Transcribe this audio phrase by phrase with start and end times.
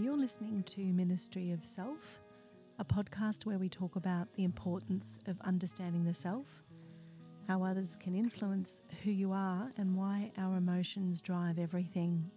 [0.00, 2.20] You're listening to Ministry of Self,
[2.78, 6.46] a podcast where we talk about the importance of understanding the self,
[7.48, 12.30] how others can influence who you are, and why our emotions drive everything.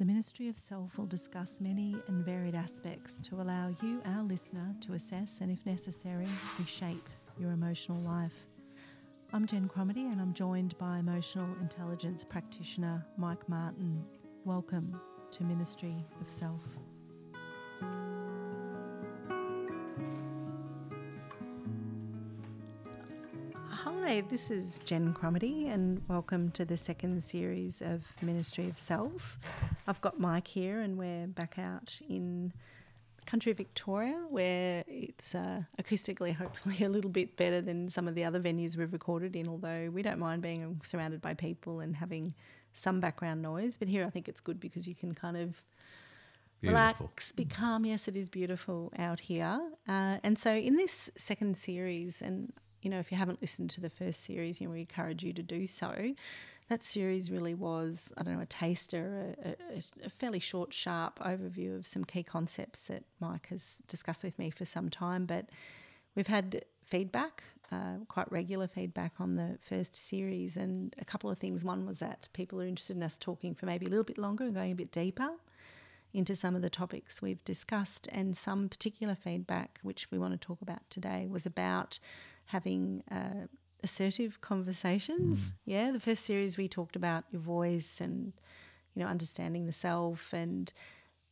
[0.00, 4.74] The Ministry of Self will discuss many and varied aspects to allow you, our listener,
[4.80, 6.28] to assess and, if necessary,
[6.58, 7.08] reshape
[7.38, 8.34] your emotional life.
[9.32, 14.04] I'm Jen Cromarty and I'm joined by emotional intelligence practitioner Mike Martin.
[14.44, 15.00] Welcome
[15.32, 16.60] to Ministry of Self.
[24.12, 29.38] Hi, this is Jen Cromarty, and welcome to the second series of Ministry of Self.
[29.88, 32.52] I've got Mike here, and we're back out in
[33.24, 38.22] country Victoria, where it's uh, acoustically, hopefully, a little bit better than some of the
[38.22, 39.48] other venues we've recorded in.
[39.48, 42.34] Although we don't mind being surrounded by people and having
[42.74, 43.78] some background noise.
[43.78, 45.62] But here I think it's good because you can kind of
[46.60, 47.06] Beautiful.
[47.06, 47.86] relax, be calm.
[47.86, 49.58] Yes, it is beautiful out here.
[49.88, 53.80] Uh, and so in this second series, and you know, if you haven't listened to
[53.80, 56.14] the first series, you know, we encourage you to do so.
[56.68, 61.18] That series really was, I don't know, a taster, a, a, a fairly short, sharp
[61.18, 65.26] overview of some key concepts that Mike has discussed with me for some time.
[65.26, 65.50] But
[66.14, 71.38] we've had feedback, uh, quite regular feedback on the first series, and a couple of
[71.38, 71.64] things.
[71.64, 74.44] One was that people are interested in us talking for maybe a little bit longer
[74.44, 75.30] and going a bit deeper
[76.14, 80.46] into some of the topics we've discussed, and some particular feedback, which we want to
[80.46, 81.98] talk about today, was about
[82.46, 83.46] having uh,
[83.82, 85.54] assertive conversations.
[85.64, 88.32] Yeah, the first series we talked about your voice and
[88.94, 90.72] you know understanding the self and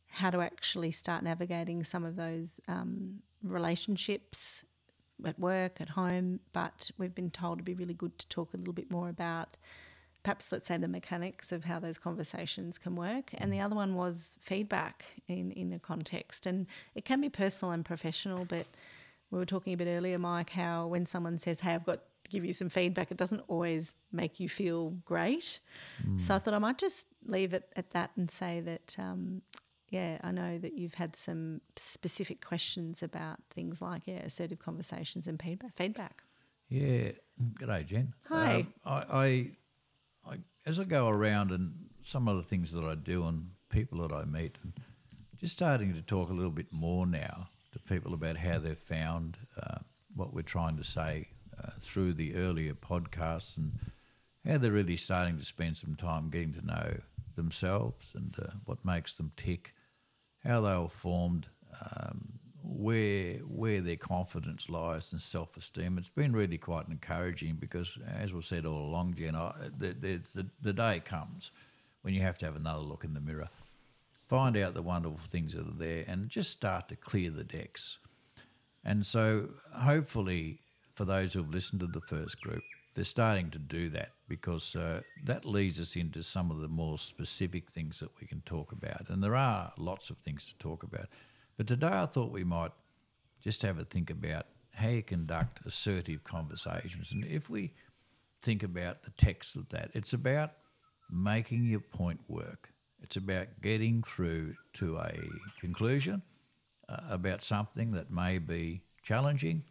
[0.07, 4.65] how to actually start navigating some of those um, relationships
[5.25, 6.39] at work, at home.
[6.51, 9.57] But we've been told to be really good to talk a little bit more about
[10.23, 13.95] perhaps let's say the mechanics of how those conversations can work and the other one
[13.95, 18.67] was feedback in in a context and it can be personal and professional but
[19.31, 22.29] we were talking a bit earlier mike how when someone says hey i've got to
[22.29, 25.59] give you some feedback it doesn't always make you feel great
[26.17, 29.41] so i thought i might just leave it at that and say that um,
[29.91, 35.27] yeah, I know that you've had some specific questions about things like yeah, assertive conversations
[35.27, 35.75] and feedback.
[35.75, 36.23] Feedback.
[36.69, 37.11] Yeah.
[37.55, 38.13] G'day, Jen.
[38.29, 38.55] Hi.
[38.55, 39.51] Um, I, I,
[40.25, 44.07] I, as I go around and some of the things that I do and people
[44.07, 44.73] that I meet, and
[45.37, 49.37] just starting to talk a little bit more now to people about how they've found
[49.61, 49.79] uh,
[50.15, 51.27] what we're trying to say
[51.63, 53.73] uh, through the earlier podcasts and
[54.47, 56.97] how they're really starting to spend some time getting to know
[57.35, 59.73] themselves and uh, what makes them tick,
[60.43, 61.47] how they were formed,
[61.81, 65.97] um, where where their confidence lies and self esteem.
[65.97, 70.47] It's been really quite encouraging because, as was said all along, Jen, I, the, the,
[70.61, 71.51] the day comes
[72.01, 73.49] when you have to have another look in the mirror,
[74.31, 77.97] find out the wonderful things that are there, and just start to clear the decks.
[78.81, 80.61] And so, hopefully,
[80.95, 82.63] for those who have listened to the first group,
[82.95, 86.97] they're starting to do that because uh, that leads us into some of the more
[86.97, 89.09] specific things that we can talk about.
[89.09, 91.07] And there are lots of things to talk about.
[91.57, 92.71] But today I thought we might
[93.43, 97.11] just have a think about how you conduct assertive conversations.
[97.11, 97.73] And if we
[98.41, 100.51] think about the text of that, it's about
[101.09, 102.69] making your point work.
[103.01, 105.13] It's about getting through to a
[105.59, 106.21] conclusion
[106.87, 109.63] uh, about something that may be challenging,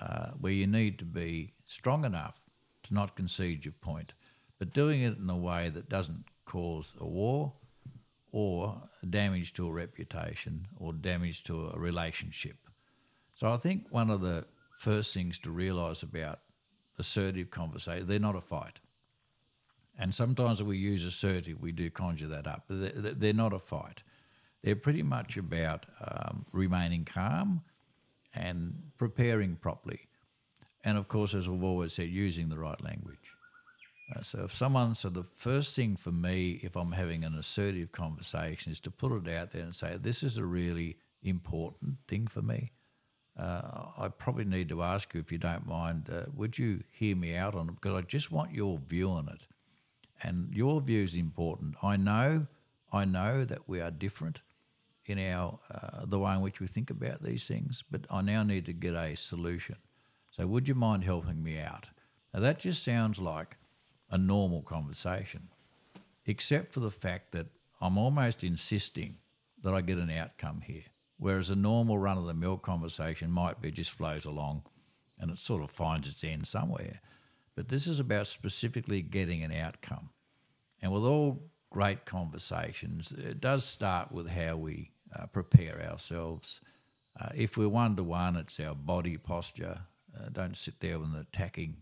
[0.00, 2.40] uh, where you need to be strong enough
[2.84, 4.14] to not concede your point,
[4.58, 7.52] but doing it in a way that doesn't cause a war
[8.32, 12.56] or damage to a reputation or damage to a relationship.
[13.34, 14.46] So I think one of the
[14.78, 16.40] first things to realise about
[16.98, 18.80] assertive conversation, they're not a fight.
[19.98, 22.64] And sometimes we use assertive, we do conjure that up.
[22.68, 24.04] They're not a fight.
[24.62, 27.62] They're pretty much about um, remaining calm
[28.34, 30.06] and preparing properly.
[30.84, 33.16] And of course, as we've always said, using the right language.
[34.14, 37.92] Uh, so if someone, so the first thing for me, if I'm having an assertive
[37.92, 42.26] conversation, is to put it out there and say, this is a really important thing
[42.26, 42.72] for me.
[43.36, 47.16] Uh, I probably need to ask you, if you don't mind, uh, would you hear
[47.16, 47.74] me out on it?
[47.74, 49.42] Because I just want your view on it.
[50.22, 51.76] And your view is important.
[51.82, 52.46] I know,
[52.92, 54.42] I know that we are different
[55.06, 58.42] in our uh, the way in which we think about these things, but I now
[58.42, 59.76] need to get a solution.
[60.30, 61.86] So would you mind helping me out?
[62.34, 63.56] Now that just sounds like
[64.10, 65.48] a normal conversation,
[66.26, 67.46] except for the fact that
[67.80, 69.16] I'm almost insisting
[69.62, 70.84] that I get an outcome here.
[71.18, 74.62] Whereas a normal run of the mill conversation might be just flows along
[75.18, 77.00] and it sort of finds its end somewhere.
[77.58, 80.10] But this is about specifically getting an outcome.
[80.80, 83.10] And with all great conversations.
[83.10, 86.60] It does start with how we uh, prepare ourselves.
[87.20, 89.80] Uh, if we're one to one, it's our body posture.
[90.16, 91.78] Uh, don't sit there with an attacking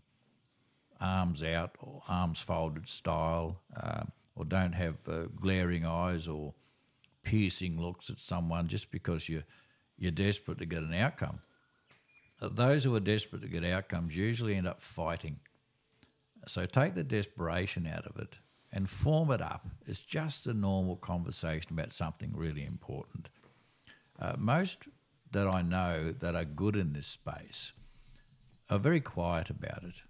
[0.99, 4.01] arms out or arms folded style, uh,
[4.35, 6.55] or don't have uh, glaring eyes or
[7.21, 9.45] piercing looks at someone just because you're,
[9.99, 11.39] you're desperate to get an outcome.
[12.41, 15.39] Uh, those who are desperate to get outcomes usually end up fighting.
[16.47, 18.39] So take the desperation out of it
[18.71, 23.29] and form it up as just a normal conversation about something really important.
[24.19, 24.87] Uh, most
[25.31, 27.73] that I know that are good in this space
[28.69, 30.03] are very quiet about it,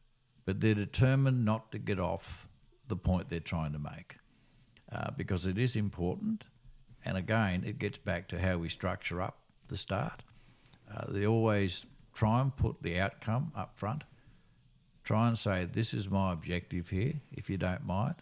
[0.45, 2.47] but they're determined not to get off
[2.87, 4.17] the point they're trying to make
[4.91, 6.45] uh, because it is important.
[7.05, 10.23] And again, it gets back to how we structure up the start.
[10.93, 14.03] Uh, they always try and put the outcome up front.
[15.07, 18.15] Try and say, This is my objective here, if you don't mind.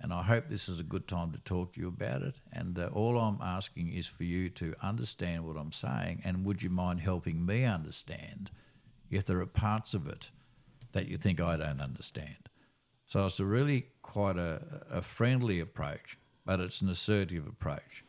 [0.00, 2.36] And I hope this is a good time to talk to you about it.
[2.52, 6.22] And uh, all I'm asking is for you to understand what I'm saying.
[6.24, 8.52] And would you mind helping me understand
[9.10, 10.30] if there are parts of it
[10.92, 12.48] that you think I don't understand?
[13.04, 18.04] So it's a really quite a, a friendly approach, but it's an assertive approach.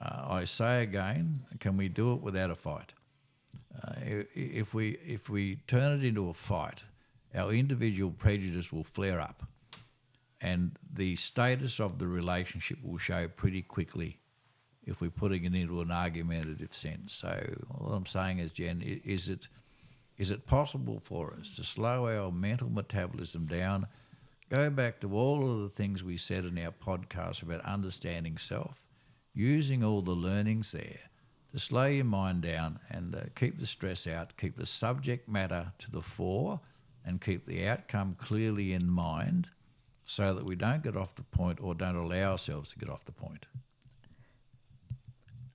[0.00, 2.92] Uh, I say again, can we do it without a fight?
[3.82, 3.94] Uh,
[4.32, 6.84] if we if we turn it into a fight,
[7.34, 9.42] our individual prejudice will flare up
[10.40, 14.20] and the status of the relationship will show pretty quickly
[14.84, 17.12] if we're putting it into an argumentative sense.
[17.12, 17.38] So
[17.76, 19.48] what I'm saying is, Jen, is it
[20.16, 23.86] is it possible for us to slow our mental metabolism down,
[24.48, 28.84] go back to all of the things we said in our podcast about understanding self,
[29.32, 30.98] using all the learnings there
[31.52, 35.72] to slow your mind down and uh, keep the stress out, keep the subject matter
[35.78, 36.60] to the fore,
[37.08, 39.48] and keep the outcome clearly in mind
[40.04, 43.04] so that we don't get off the point or don't allow ourselves to get off
[43.06, 43.46] the point.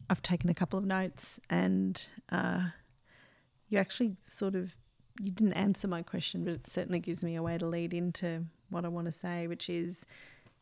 [0.09, 2.69] I've taken a couple of notes, and uh,
[3.69, 4.75] you actually sort of
[5.19, 8.45] you didn't answer my question, but it certainly gives me a way to lead into
[8.69, 10.05] what I want to say, which is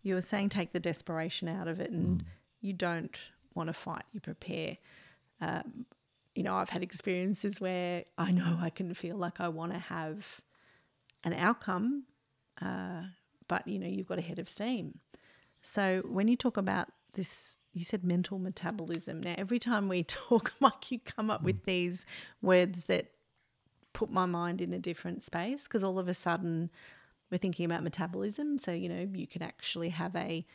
[0.04, 2.26] you were saying take the desperation out of it, and mm.
[2.60, 3.16] you don't
[3.56, 4.78] want to fight, you prepare.
[5.40, 5.86] Um,
[6.36, 9.80] you know, I've had experiences where I know I can feel like I want to
[9.80, 10.42] have
[11.24, 12.04] an outcome.
[12.62, 13.04] Uh,
[13.48, 15.00] but you know you've got a head of steam.
[15.62, 19.22] So when you talk about this, you said mental metabolism.
[19.22, 22.06] Now every time we talk, Mike, you come up with these
[22.42, 23.12] words that
[23.94, 26.70] put my mind in a different space because all of a sudden
[27.30, 28.58] we're thinking about metabolism.
[28.58, 30.46] So you know you can actually have a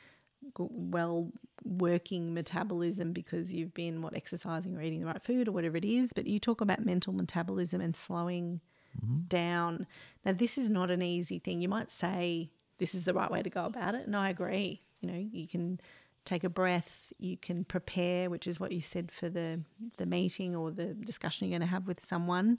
[0.59, 1.33] well
[1.65, 5.85] working metabolism because you've been what exercising or eating the right food or whatever it
[5.85, 8.61] is but you talk about mental metabolism and slowing
[9.05, 9.27] mm-hmm.
[9.29, 9.87] down
[10.25, 13.43] now this is not an easy thing you might say this is the right way
[13.43, 14.07] to go about it.
[14.07, 14.83] And I agree.
[15.01, 15.81] You know, you can
[16.25, 19.61] take a breath, you can prepare, which is what you said for the
[19.97, 22.59] the meeting or the discussion you're going to have with someone.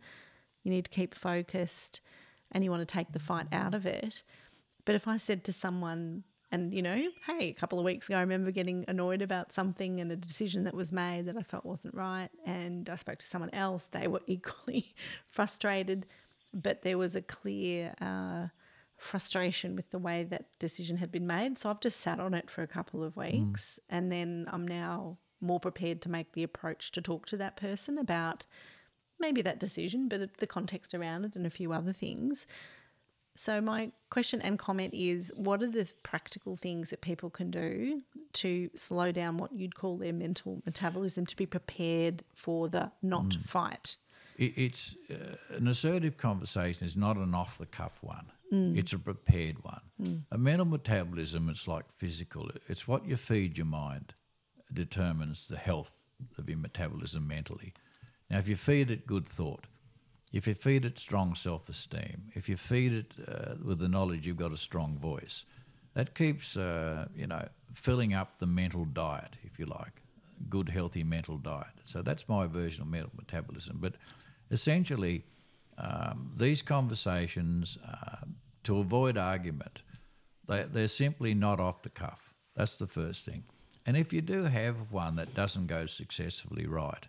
[0.63, 2.01] You need to keep focused
[2.51, 4.24] and you want to take the fight out of it.
[4.86, 8.18] But if I said to someone, and you know, hey, a couple of weeks ago,
[8.18, 11.66] I remember getting annoyed about something and a decision that was made that I felt
[11.66, 12.30] wasn't right.
[12.45, 14.95] And I spoke to someone else, they were equally
[15.26, 16.06] frustrated,
[16.61, 18.47] but there was a clear uh,
[18.97, 21.57] frustration with the way that decision had been made.
[21.59, 23.31] So I've just sat on it for a couple of mm.
[23.31, 23.95] weeks mm.
[23.95, 27.99] and then I'm now more prepared to make the approach to talk to that person
[27.99, 28.45] about
[29.19, 32.47] maybe that decision, but the context around it and a few other things.
[33.35, 38.02] So, my question and comment is what are the practical things that people can do
[38.33, 43.26] to slow down what you'd call their mental metabolism to be prepared for the not
[43.26, 43.44] mm.
[43.44, 43.97] fight?
[44.37, 48.31] It's uh, an assertive conversation is not an off the cuff one.
[48.53, 48.77] Mm.
[48.77, 49.81] It's a prepared one.
[50.01, 50.21] Mm.
[50.31, 52.49] A mental metabolism, it's like physical.
[52.67, 54.13] It's what you feed your mind
[54.71, 57.73] determines the health of your metabolism mentally.
[58.29, 59.65] Now, if you feed it good thought,
[60.33, 64.27] if you feed it strong self esteem, if you feed it uh, with the knowledge
[64.27, 65.45] you've got a strong voice,
[65.94, 70.01] that keeps, uh, you know, filling up the mental diet, if you like,
[70.49, 71.73] good, healthy mental diet.
[71.85, 73.77] So that's my version of mental metabolism.
[73.81, 73.95] But
[74.51, 75.23] essentially,
[75.77, 78.25] um, these conversations, uh,
[78.63, 79.83] to avoid argument,
[80.47, 82.33] they, they're simply not off the cuff.
[82.56, 83.44] That's the first thing.
[83.85, 87.07] And if you do have one that doesn't go successfully right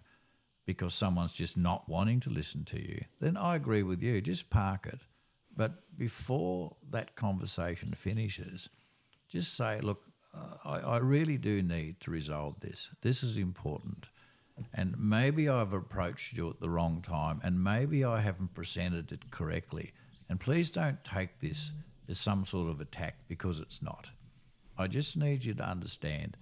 [0.67, 4.21] because someone's just not wanting to listen to you, then I agree with you.
[4.21, 5.01] Just park it.
[5.57, 8.69] But before that conversation finishes,
[9.29, 12.91] just say, look, uh, I, I really do need to resolve this.
[13.03, 14.09] This is important.
[14.75, 19.31] And maybe I've approached you at the wrong time, and maybe I haven't presented it
[19.31, 19.93] correctly.
[20.29, 21.73] And please don't take this
[22.09, 24.11] as some sort of attack because it's not.
[24.77, 26.37] I just need you to understand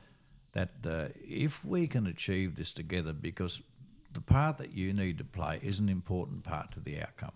[0.53, 3.63] that uh, if we can achieve this together, because
[4.13, 7.33] the part that you need to play is an important part to the outcome.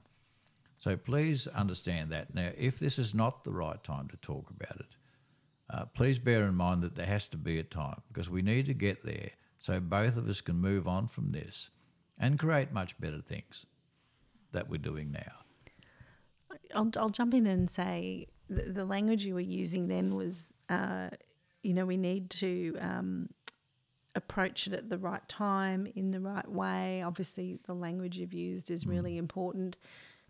[0.79, 2.35] So please understand that.
[2.35, 4.97] Now, if this is not the right time to talk about it,
[5.69, 8.67] uh, please bear in mind that there has to be a time because we need
[8.67, 11.71] to get there so both of us can move on from this
[12.19, 13.67] and create much better things
[14.53, 16.59] that we're doing now.
[16.75, 21.11] I'll, I'll jump in and say the, the language you were using then was, uh,
[21.63, 23.29] you know, we need to um,
[24.15, 27.03] approach it at the right time in the right way.
[27.03, 29.77] Obviously, the language you've used is really important.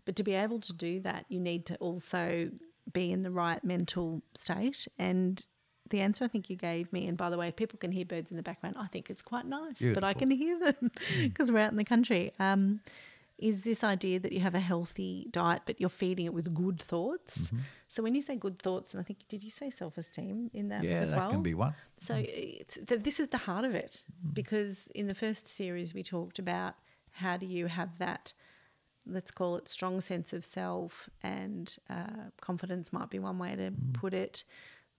[0.05, 2.51] But to be able to do that, you need to also
[2.91, 4.87] be in the right mental state.
[4.99, 5.45] And
[5.91, 8.05] the answer I think you gave me, and by the way, if people can hear
[8.05, 11.23] birds in the background, I think it's quite nice, but I can hear them hmm.
[11.23, 12.33] because we're out in the country.
[12.39, 12.81] Um,
[13.41, 16.79] is this idea that you have a healthy diet, but you're feeding it with good
[16.79, 17.47] thoughts?
[17.47, 17.57] Mm-hmm.
[17.89, 20.69] So when you say good thoughts, and I think did you say self esteem in
[20.69, 21.31] that Yeah, as that well?
[21.31, 21.73] can be one.
[21.97, 22.61] So mm-hmm.
[22.61, 24.33] it's, th- this is the heart of it mm-hmm.
[24.33, 26.75] because in the first series we talked about
[27.13, 28.33] how do you have that,
[29.07, 33.71] let's call it strong sense of self and uh, confidence might be one way to
[33.93, 34.43] put it,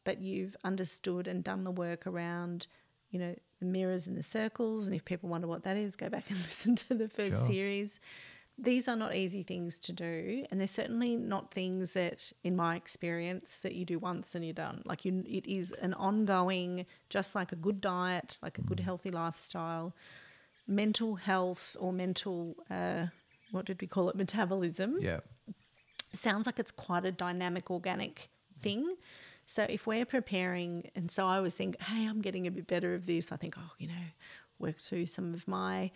[0.05, 2.67] but you've understood and done the work around,
[3.11, 4.87] you know, the mirrors and the circles.
[4.87, 7.47] And if people wonder what that is, go back and listen to the first Sure.
[7.47, 8.01] series.
[8.59, 12.77] These are not easy things to do, and they're certainly not things that, in my
[12.77, 14.83] experience, that you do once and you're done.
[14.85, 19.11] Like you, it is an ongoing, just like a good diet, like a good healthy
[19.11, 19.95] lifestyle,
[20.67, 23.07] mental health or mental, uh,
[23.53, 25.21] what did we call it, metabolism Yeah.
[26.13, 28.29] sounds like it's quite a dynamic organic
[28.61, 28.97] thing
[29.53, 32.95] so if we're preparing and so i always think hey i'm getting a bit better
[32.95, 33.33] of this.
[33.33, 34.05] I think oh you know
[34.59, 35.91] work through some of my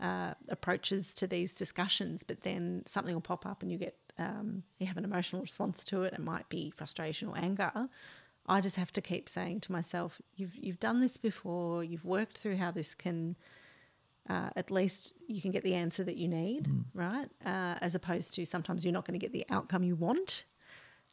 [0.00, 4.62] uh, approaches to these discussions but then something will pop up and you get um,
[4.78, 6.12] you have an emotional response to it.
[6.12, 7.72] It might be frustration or anger.
[8.46, 11.84] I just have to keep saying to myself you've you've done this before.
[11.84, 13.36] You've worked through how this can
[14.28, 17.28] uh, at least you can get the answer that you need, right?
[17.44, 20.44] Uh, as opposed to sometimes you're not going to get the outcome you want.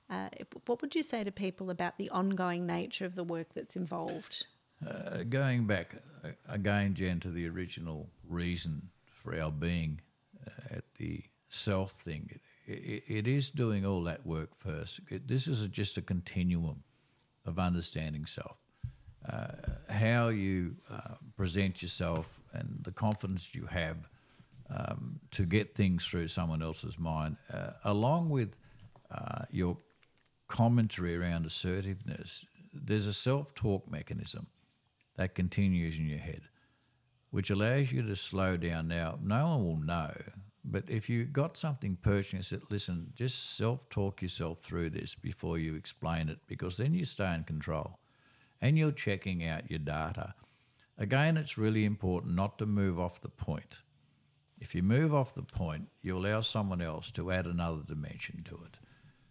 [0.09, 0.29] Uh,
[0.65, 4.45] what would you say to people about the ongoing nature of the work that's involved?
[4.85, 9.99] Uh, going back uh, again, Jen, to the original reason for our being
[10.47, 12.29] uh, at the self thing,
[12.65, 15.01] it, it, it is doing all that work first.
[15.09, 16.83] It, this is just a continuum
[17.45, 18.57] of understanding self.
[19.27, 19.47] Uh,
[19.89, 23.97] how you uh, present yourself and the confidence you have
[24.69, 28.57] um, to get things through someone else's mind, uh, along with
[29.11, 29.77] uh, your
[30.49, 34.47] commentary around assertiveness, there's a self talk mechanism
[35.15, 36.41] that continues in your head,
[37.31, 38.89] which allows you to slow down.
[38.89, 40.11] Now, no one will know,
[40.65, 45.15] but if you've got something perching and said, listen, just self talk yourself through this
[45.15, 47.99] before you explain it, because then you stay in control
[48.61, 50.33] and you're checking out your data.
[50.97, 53.81] Again, it's really important not to move off the point.
[54.59, 58.55] If you move off the point, you allow someone else to add another dimension to
[58.65, 58.79] it.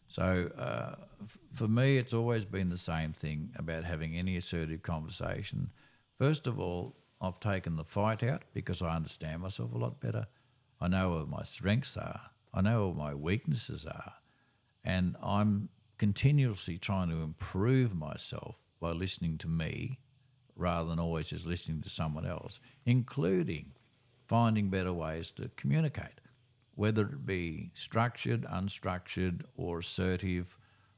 [0.08, 4.82] So uh, f- for me, it's always been the same thing about having any assertive
[4.82, 5.70] conversation.
[6.18, 10.26] First of all, I've taken the fight out because I understand myself a lot better.
[10.80, 12.20] I know where my strengths are.
[12.54, 14.14] I know where my weaknesses are.
[14.84, 19.98] And I'm continuously trying to improve myself by listening to me
[20.56, 23.72] rather than always just listening to someone else, including
[24.26, 26.20] finding better ways to communicate,
[26.78, 30.56] whether it be structured, unstructured, or assertive,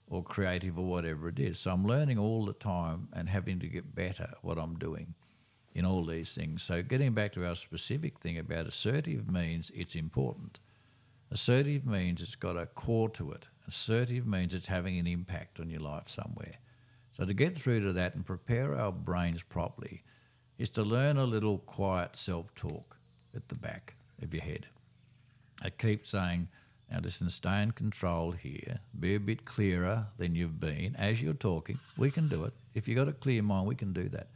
[0.09, 1.59] or creative, or whatever it is.
[1.59, 5.15] So I'm learning all the time and having to get better at what I'm doing
[5.75, 6.63] in all these things.
[6.63, 10.61] So getting back to our specific thing about assertive means it's important.
[11.31, 13.49] Assertive means it's got a core to it.
[13.67, 16.57] Assertive means it's having an impact on your life somewhere.
[17.13, 20.03] So to get through to that and prepare our brains properly
[20.59, 22.99] is to learn a little quiet self-talk
[23.35, 24.67] at the back of your head.
[25.63, 26.49] I keep saying,
[26.91, 28.79] now listen, stay in control here.
[28.99, 31.79] Be a bit clearer than you've been as you're talking.
[31.97, 32.53] We can do it.
[32.75, 34.29] If you've got a clear mind, we can do that.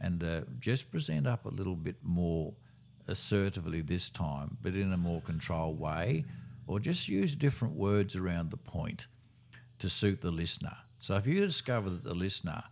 [0.00, 2.54] And uh, just present up a little bit more
[3.06, 6.24] assertively this time, but in a more controlled way,
[6.66, 9.06] or just use different words around the point
[9.78, 10.76] to suit the listener.
[10.98, 12.62] So if you discover that the listener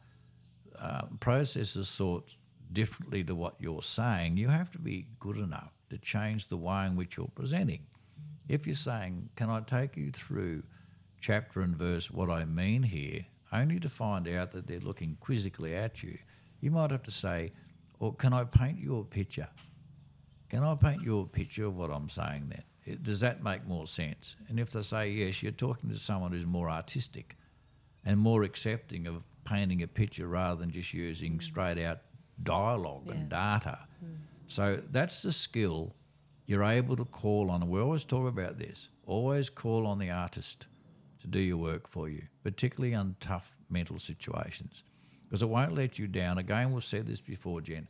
[0.81, 2.37] um, processes thoughts
[2.73, 6.87] differently to what you're saying, you have to be good enough to change the way
[6.87, 7.83] in which you're presenting.
[8.49, 10.63] If you're saying, Can I take you through
[11.21, 15.75] chapter and verse what I mean here, only to find out that they're looking quizzically
[15.75, 16.19] at you,
[16.61, 17.53] you might have to say,
[17.99, 19.49] Or can I paint you a picture?
[20.49, 22.63] Can I paint you a picture of what I'm saying then?
[22.87, 24.37] It- Does that make more sense?
[24.49, 27.37] And if they say yes, you're talking to someone who's more artistic
[28.05, 32.01] and more accepting of painting a picture rather than just using straight out
[32.43, 33.79] dialogue and data.
[34.01, 34.07] Hmm.
[34.51, 35.95] So that's the skill
[36.47, 37.63] you're able to call on.
[37.63, 40.67] And we always talk about this always call on the artist
[41.21, 44.85] to do your work for you, particularly on tough mental situations,
[45.23, 46.39] because it won't let you down.
[46.39, 47.89] Again, we've said this before, Jen.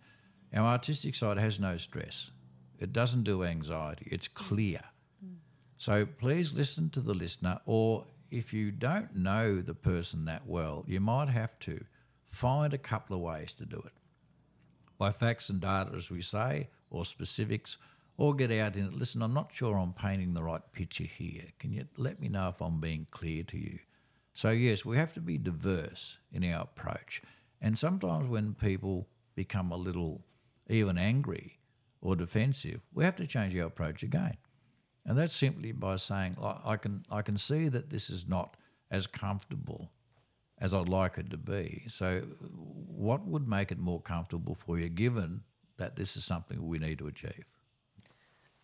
[0.55, 2.31] Our artistic side has no stress,
[2.79, 4.81] it doesn't do anxiety, it's clear.
[5.77, 10.85] So please listen to the listener, or if you don't know the person that well,
[10.87, 11.85] you might have to
[12.27, 13.93] find a couple of ways to do it
[15.01, 17.79] by facts and data, as we say, or specifics,
[18.19, 18.95] or get out in it.
[18.95, 21.45] Listen, I'm not sure I'm painting the right picture here.
[21.59, 23.79] Can you let me know if I'm being clear to you?
[24.35, 27.23] So, yes, we have to be diverse in our approach.
[27.63, 30.21] And sometimes when people become a little
[30.69, 31.59] even angry
[32.03, 34.37] or defensive, we have to change our approach again.
[35.07, 38.59] And that's simply by saying, I I can, I can see that this is not
[38.91, 39.91] as comfortable
[40.61, 41.85] as I'd like it to be.
[41.89, 45.43] So, what would make it more comfortable for you, given
[45.79, 47.45] that this is something we need to achieve?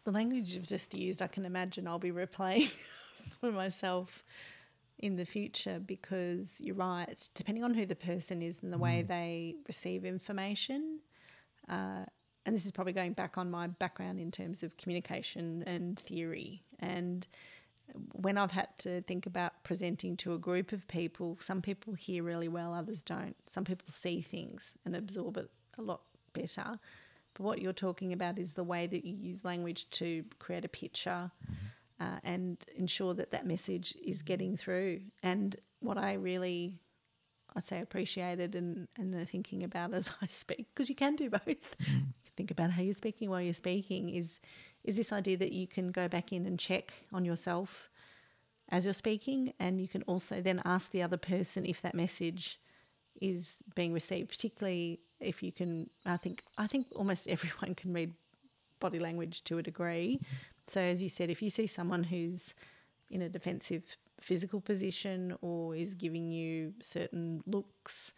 [0.05, 2.73] The language you've just used, I can imagine I'll be replaying
[3.41, 4.25] for myself
[4.99, 7.29] in the future because you're right.
[7.35, 11.01] Depending on who the person is and the way they receive information,
[11.69, 12.05] uh,
[12.45, 16.63] and this is probably going back on my background in terms of communication and theory.
[16.79, 17.27] And
[18.13, 22.23] when I've had to think about presenting to a group of people, some people hear
[22.23, 23.37] really well, others don't.
[23.47, 26.01] Some people see things and absorb it a lot
[26.33, 26.79] better.
[27.35, 30.69] But what you're talking about is the way that you use language to create a
[30.69, 31.31] picture
[32.01, 35.01] uh, and ensure that that message is getting through.
[35.23, 36.79] And what I really,
[37.55, 41.31] I'd say, appreciated and, and are thinking about as I speak, because you can do
[41.31, 41.77] both.
[42.37, 44.11] Think about how you're speaking while you're speaking.
[44.11, 44.41] Is
[44.87, 47.91] is this idea that you can go back in and check on yourself
[48.69, 52.59] as you're speaking, and you can also then ask the other person if that message
[53.21, 55.89] is being received, particularly if you can.
[56.05, 58.15] I think I think almost everyone can read
[58.81, 60.21] body language to a degree.
[60.67, 62.55] So as you said, if you see someone who's
[63.11, 68.13] in a defensive physical position or is giving you certain looks,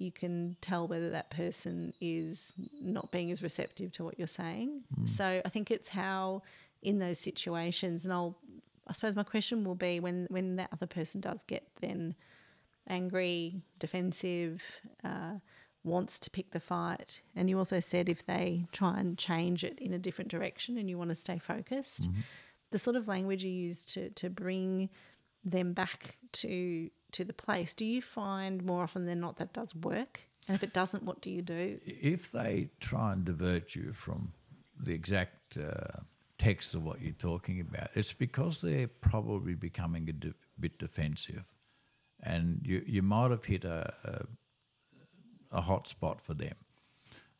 [0.00, 4.82] you can tell whether that person is not being as receptive to what you're saying.
[5.04, 6.42] So I think it's how
[6.82, 8.38] in those situations, and I'll,
[8.88, 12.14] I suppose my question will be when when that other person does get then
[12.88, 14.62] angry, defensive,
[15.04, 15.34] uh,
[15.84, 19.78] wants to pick the fight, and you also said if they try and change it
[19.78, 22.08] in a different direction and you want to stay focused,
[22.70, 24.88] the sort of language you use to to bring
[25.44, 27.74] them back to to the place.
[27.74, 30.20] Do you find more often than not that does work?
[30.48, 31.78] And if it doesn't, what do you do?
[31.84, 34.32] If they try and divert you from
[34.78, 36.00] the exact uh,
[36.38, 41.44] text of what you're talking about, it's because they're probably becoming a de- bit defensive.
[42.22, 46.54] And you, you might have hit a, a, a hot spot for them.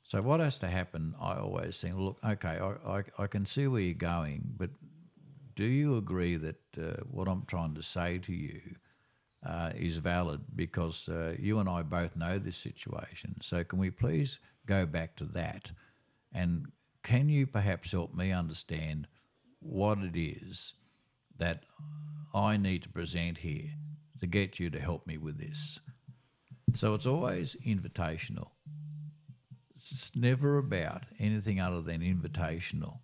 [0.02, 1.14] So what has to happen?
[1.20, 4.70] I always think, look, okay, I, I, I can see where you're going, but
[5.54, 8.60] do you agree that uh, what I'm trying to say to you
[9.44, 10.40] uh, is valid?
[10.54, 13.36] Because uh, you and I both know this situation.
[13.40, 15.72] So can we please go back to that?
[16.32, 16.66] And
[17.02, 19.08] can you perhaps help me understand
[19.60, 20.74] what it is
[21.38, 21.64] that
[22.34, 23.70] I need to present here
[24.20, 25.80] to get you to help me with this?
[26.74, 28.50] So it's always invitational.
[29.74, 32.98] It's never about anything other than invitational.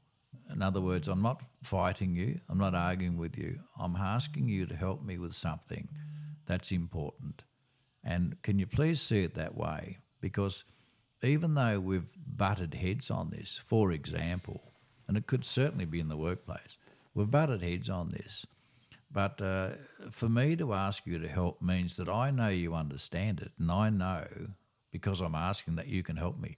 [0.53, 3.59] In other words, I'm not fighting you, I'm not arguing with you.
[3.81, 5.89] I'm asking you to help me with something
[6.47, 7.43] that's important.
[8.03, 9.99] And can you please see it that way?
[10.21, 10.65] Because
[11.23, 14.63] even though we've butted heads on this, for example,
[15.09, 16.79] and it could certainly be in the workplace,
[17.15, 18.47] we've butted heads on this.
[19.11, 19.71] But uh,
[20.11, 23.71] for me to ask you to help means that I know you understand it, and
[23.71, 24.27] I know
[24.91, 26.57] because I'm asking that you can help me.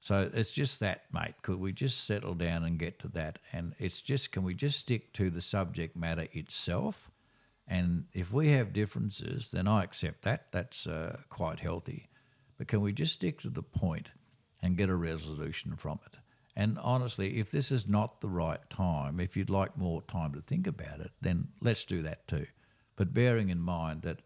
[0.00, 1.34] So it's just that, mate.
[1.42, 3.38] Could we just settle down and get to that?
[3.52, 7.10] And it's just, can we just stick to the subject matter itself?
[7.66, 10.52] And if we have differences, then I accept that.
[10.52, 12.08] That's uh, quite healthy.
[12.58, 14.12] But can we just stick to the point
[14.62, 16.18] and get a resolution from it?
[16.56, 20.40] And honestly, if this is not the right time, if you'd like more time to
[20.40, 22.46] think about it, then let's do that too.
[22.96, 24.20] But bearing in mind that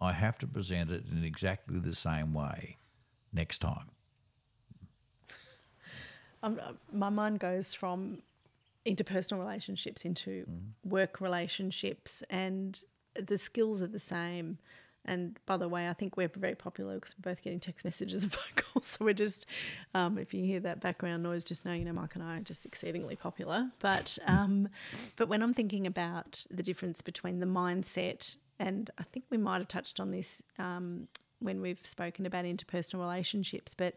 [0.00, 2.78] I have to present it in exactly the same way
[3.32, 3.90] next time.
[6.42, 8.22] Um, uh, my mind goes from
[8.86, 10.46] interpersonal relationships into
[10.84, 12.82] work relationships, and
[13.14, 14.58] the skills are the same.
[15.06, 18.22] And by the way, I think we're very popular because we're both getting text messages
[18.22, 18.86] and phone calls.
[18.86, 19.46] So we're just,
[19.92, 22.40] um, if you hear that background noise, just know you know Mike and I are
[22.40, 23.70] just exceedingly popular.
[23.80, 24.68] But um,
[25.16, 29.58] but when I'm thinking about the difference between the mindset, and I think we might
[29.58, 31.08] have touched on this um,
[31.40, 33.96] when we've spoken about interpersonal relationships, but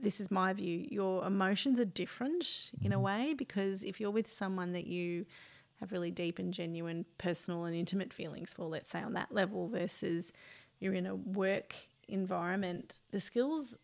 [0.00, 0.86] this is my view.
[0.90, 5.26] Your emotions are different in a way because if you're with someone that you
[5.80, 9.68] have really deep and genuine personal and intimate feelings for, let's say on that level,
[9.68, 10.32] versus
[10.78, 11.74] you're in a work
[12.08, 13.76] environment, the skills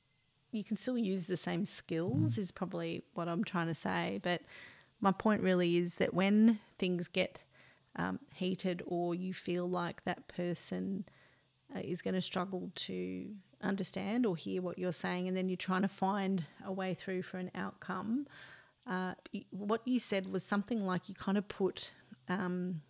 [0.50, 4.18] you can still use the same skills, is probably what I'm trying to say.
[4.22, 4.42] But
[5.00, 7.42] my point really is that when things get
[7.96, 11.04] um, heated or you feel like that person
[11.74, 13.26] uh, is going to struggle to
[13.62, 17.22] understand or hear what you're saying, and then you're trying to find a way through
[17.22, 18.26] for an outcome.
[18.86, 19.14] Uh,
[19.50, 21.92] what you said was something like you kind of put,
[22.28, 22.80] um,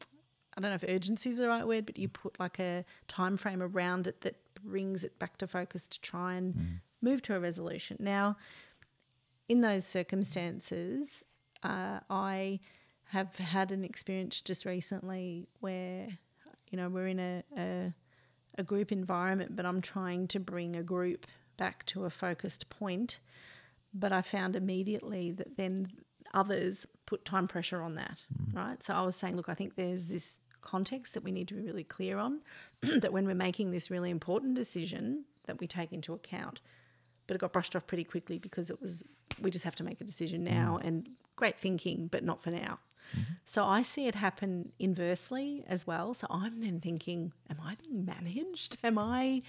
[0.56, 3.36] I don't know if urgency is the right word, but you put like a time
[3.36, 6.66] frame around it that brings it back to focus to try and mm.
[7.00, 7.96] move to a resolution.
[8.00, 8.36] Now,
[9.48, 11.24] in those circumstances,
[11.62, 12.60] uh, I
[13.06, 16.08] have had an experience just recently where,
[16.70, 17.92] you know, we're in a, a,
[18.58, 23.20] a group environment, but I'm trying to bring a group back to a focused point.
[23.94, 25.88] But I found immediately that then
[26.34, 28.54] others put time pressure on that, mm.
[28.54, 28.82] right?
[28.82, 31.62] So I was saying, look, I think there's this context that we need to be
[31.62, 32.40] really clear on
[32.82, 36.60] that when we're making this really important decision that we take into account.
[37.26, 39.04] But it got brushed off pretty quickly because it was
[39.40, 40.86] we just have to make a decision now mm.
[40.86, 42.78] and great thinking, but not for now.
[43.12, 43.32] Mm-hmm.
[43.44, 46.14] So I see it happen inversely as well.
[46.14, 48.78] So I'm then thinking, am I being managed?
[48.84, 49.42] Am I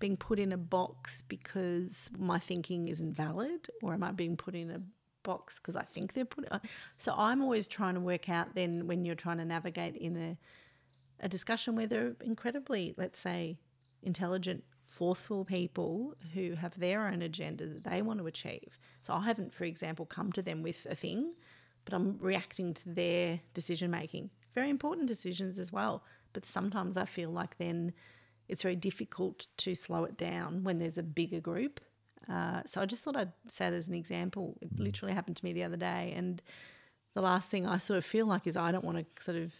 [0.00, 3.68] being put in a box because my thinking isn't valid?
[3.82, 4.80] Or am I being put in a
[5.22, 6.48] box because I think they're put.
[6.98, 10.36] So I'm always trying to work out then when you're trying to navigate in a
[11.22, 13.56] a discussion where they're incredibly, let's say,
[14.02, 18.78] intelligent, forceful people who have their own agenda that they want to achieve.
[19.02, 21.34] So I haven't, for example, come to them with a thing
[21.84, 24.30] but I'm reacting to their decision making.
[24.54, 26.04] Very important decisions as well.
[26.32, 27.92] But sometimes I feel like then
[28.48, 31.80] it's very difficult to slow it down when there's a bigger group.
[32.28, 34.56] Uh, so I just thought I'd say that as an example.
[34.60, 36.12] It literally happened to me the other day.
[36.16, 36.40] And
[37.14, 39.52] the last thing I sort of feel like is I don't want to sort of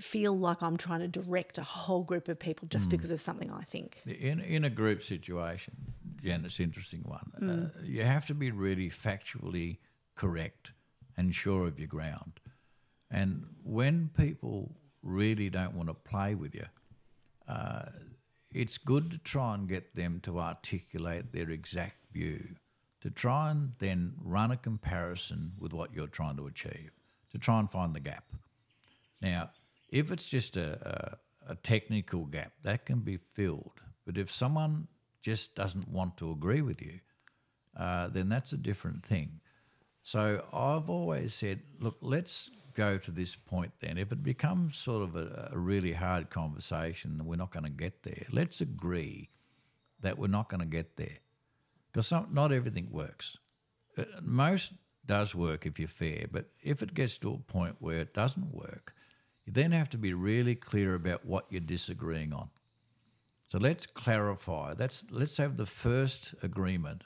[0.00, 2.92] feel like I'm trying to direct a whole group of people just mm.
[2.92, 3.98] because of something I think.
[4.06, 5.74] In, in a group situation,
[6.22, 7.32] Jen, it's an interesting one.
[7.40, 7.66] Mm.
[7.66, 9.78] Uh, you have to be really factually
[10.14, 10.72] correct
[11.16, 12.40] and sure of your ground.
[13.10, 16.66] And when people really don't want to play with you,
[17.46, 17.86] uh,
[18.52, 22.56] it's good to try and get them to articulate their exact view,
[23.00, 26.92] to try and then run a comparison with what you're trying to achieve,
[27.32, 28.24] to try and find the gap.
[29.24, 29.50] Now,
[29.88, 31.16] if it's just a,
[31.48, 33.80] a, a technical gap, that can be filled.
[34.04, 34.86] But if someone
[35.22, 37.00] just doesn't want to agree with you,
[37.74, 39.40] uh, then that's a different thing.
[40.02, 43.96] So I've always said, look, let's go to this point then.
[43.96, 47.70] If it becomes sort of a, a really hard conversation and we're not going to
[47.70, 49.30] get there, let's agree
[50.00, 51.18] that we're not going to get there.
[51.90, 53.38] Because not everything works.
[53.96, 54.72] Uh, most
[55.06, 58.52] does work if you're fair, but if it gets to a point where it doesn't
[58.52, 58.94] work,
[59.44, 62.48] you then have to be really clear about what you're disagreeing on.
[63.48, 64.74] So let's clarify.
[64.78, 67.04] Let's let's have the first agreement.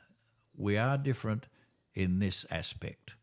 [0.57, 1.49] We are different
[1.95, 3.17] in this aspect.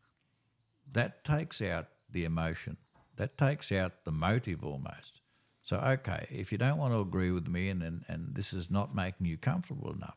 [0.92, 2.76] That takes out the emotion.
[3.16, 5.22] That takes out the motive almost.
[5.62, 8.70] So okay, if you don't want to agree with me and, and, and this is
[8.70, 10.16] not making you comfortable enough,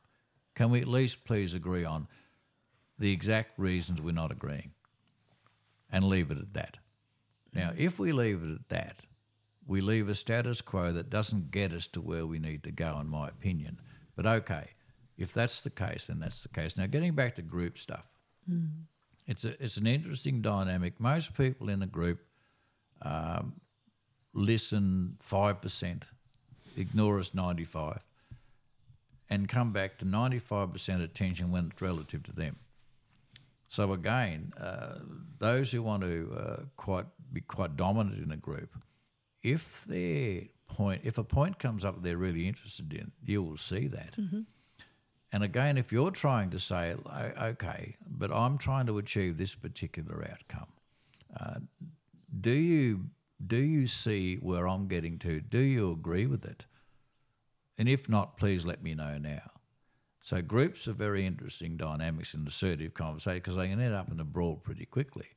[0.53, 2.07] can we at least please agree on
[2.99, 4.71] the exact reasons we're not agreeing?
[5.91, 6.77] And leave it at that.
[7.53, 9.05] Now, if we leave it at that,
[9.65, 12.99] we leave a status quo that doesn't get us to where we need to go,
[12.99, 13.79] in my opinion.
[14.15, 14.65] But okay,
[15.17, 16.77] if that's the case, then that's the case.
[16.77, 18.05] Now, getting back to group stuff,
[18.49, 18.69] mm.
[19.27, 20.99] it's a, it's an interesting dynamic.
[20.99, 22.21] Most people in the group
[23.01, 23.59] um,
[24.33, 26.05] listen five percent,
[26.77, 28.03] ignore us ninety five,
[29.29, 32.57] and come back to ninety five percent attention when it's relative to them.
[33.67, 34.95] So again, uh,
[35.37, 38.75] those who want to uh, quite be quite dominant in a group,
[39.43, 43.87] if their point, if a point comes up they're really interested in, you will see
[43.87, 44.15] that.
[44.17, 44.41] Mm-hmm.
[45.31, 46.95] And again, if you're trying to say,
[47.41, 50.69] okay, but I'm trying to achieve this particular outcome,
[51.39, 51.59] uh,
[52.41, 53.05] do you
[53.45, 55.39] do you see where I'm getting to?
[55.39, 56.65] Do you agree with it?
[57.77, 59.51] And if not, please let me know now.
[60.21, 64.19] So groups are very interesting dynamics in assertive conversation because they can end up in
[64.19, 65.27] a brawl pretty quickly.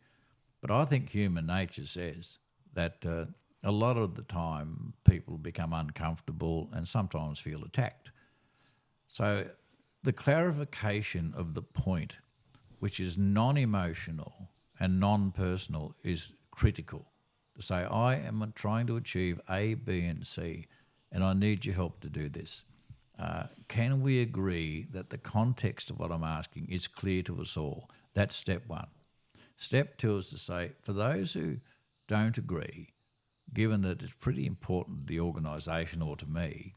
[0.63, 2.39] But I think human nature says
[2.73, 3.27] that uh,
[3.65, 8.13] a lot of the time people become uncomfortable and sometimes feel attacked.
[9.09, 9.45] So
[10.05, 12.19] the clarification of the point,
[12.79, 17.09] which is non emotional and non personal, is critical.
[17.57, 20.69] To say, I am trying to achieve A, B, and C,
[21.11, 22.65] and I need your help to do this.
[23.19, 27.57] Uh, can we agree that the context of what I'm asking is clear to us
[27.57, 27.91] all?
[28.15, 28.87] That's step one.
[29.57, 31.59] Step two is to say, for those who
[32.09, 32.89] don't agree,
[33.53, 36.75] given that it's pretty important to the organisation or to me,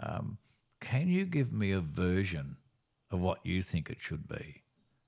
[0.00, 0.38] um,
[0.80, 2.56] can you give me a version
[3.10, 4.62] of what you think it should be?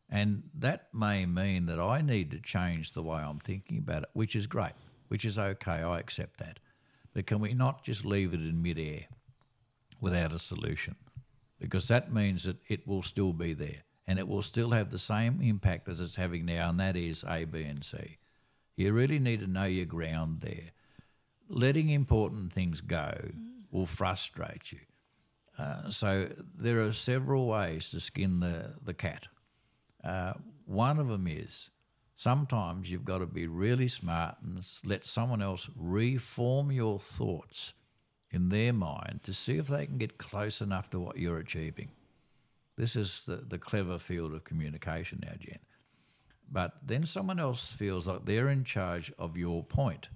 [0.08, 4.10] And that may mean that I need to change the way I'm thinking about it,
[4.12, 4.72] which is great,
[5.08, 5.82] which is okay.
[5.82, 6.60] I accept that.
[7.12, 9.06] But can we not just leave it in midair
[10.00, 10.94] without a solution?
[11.58, 14.98] Because that means that it will still be there and it will still have the
[14.98, 18.18] same impact as it's having now, and that is A, B, and C.
[18.76, 20.70] You really need to know your ground there.
[21.48, 23.12] Letting important things go
[23.70, 24.80] will frustrate you.
[25.58, 29.28] Uh, so there are several ways to skin the, the cat.
[30.04, 30.34] Uh,
[30.66, 31.70] one of them is
[32.16, 37.74] sometimes you've got to be really smart and let someone else reform your thoughts
[38.30, 41.90] in their mind to see if they can get close enough to what you're achieving.
[42.76, 45.58] This is the, the clever field of communication now, Jen.
[46.50, 50.10] But then someone else feels like they're in charge of your point,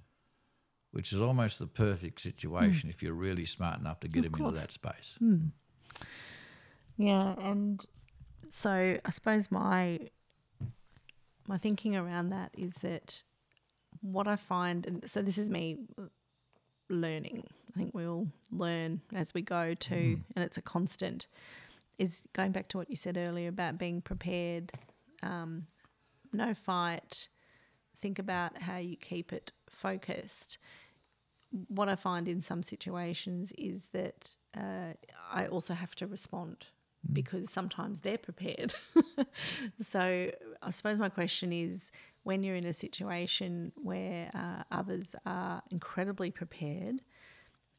[0.92, 2.92] which is almost the perfect situation mm.
[2.92, 4.48] if you're really smart enough to get of them course.
[4.50, 5.18] into that space.
[5.22, 5.50] Mm.
[6.96, 7.84] Yeah, and
[8.50, 10.00] so I suppose my
[11.48, 13.22] my thinking around that is that
[14.02, 15.78] what I find, and so this is me
[16.88, 17.46] learning.
[17.74, 20.22] I think we all learn as we go too, mm.
[20.36, 21.26] and it's a constant.
[22.00, 24.72] Is going back to what you said earlier about being prepared,
[25.22, 25.66] um,
[26.32, 27.28] no fight.
[27.98, 30.56] Think about how you keep it focused.
[31.68, 34.94] What I find in some situations is that uh,
[35.30, 36.66] I also have to respond
[37.08, 37.14] Mm.
[37.14, 38.74] because sometimes they're prepared.
[39.80, 40.30] so
[40.62, 41.90] I suppose my question is
[42.24, 47.00] when you're in a situation where uh, others are incredibly prepared,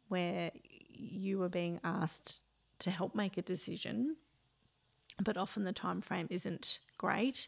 [0.07, 0.51] where
[0.89, 2.41] you are being asked
[2.81, 4.17] to help make a decision,
[5.23, 7.47] but often the time frame isn't great.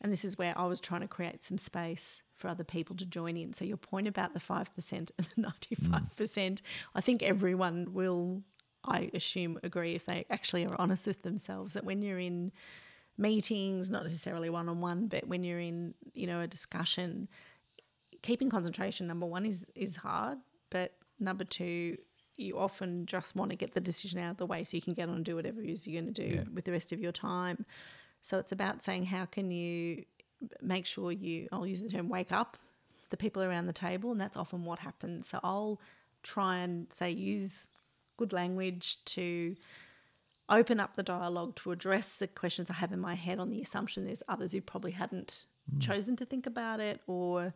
[0.00, 3.06] And this is where I was trying to create some space for other people to
[3.06, 3.52] join in.
[3.54, 5.42] So your point about the 5% and the
[5.76, 6.60] 95%, mm.
[6.94, 8.42] I think everyone will
[8.84, 12.52] I assume, agree if they actually are honest with themselves that when you're in
[13.16, 17.28] meetings, not necessarily one on one, but when you're in, you know, a discussion,
[18.22, 20.38] keeping concentration, number one, is is hard.
[20.70, 21.96] But number two,
[22.36, 24.94] you often just want to get the decision out of the way so you can
[24.94, 26.42] get on and do whatever it is you're going to do yeah.
[26.54, 27.64] with the rest of your time.
[28.22, 30.04] So it's about saying how can you
[30.60, 32.56] make sure you I'll use the term wake up
[33.10, 35.28] the people around the table and that's often what happens.
[35.28, 35.80] So I'll
[36.22, 37.66] try and say use
[38.16, 39.56] good language to
[40.48, 43.60] open up the dialogue to address the questions I have in my head on the
[43.60, 45.80] assumption there's others who probably hadn't mm.
[45.80, 47.54] chosen to think about it or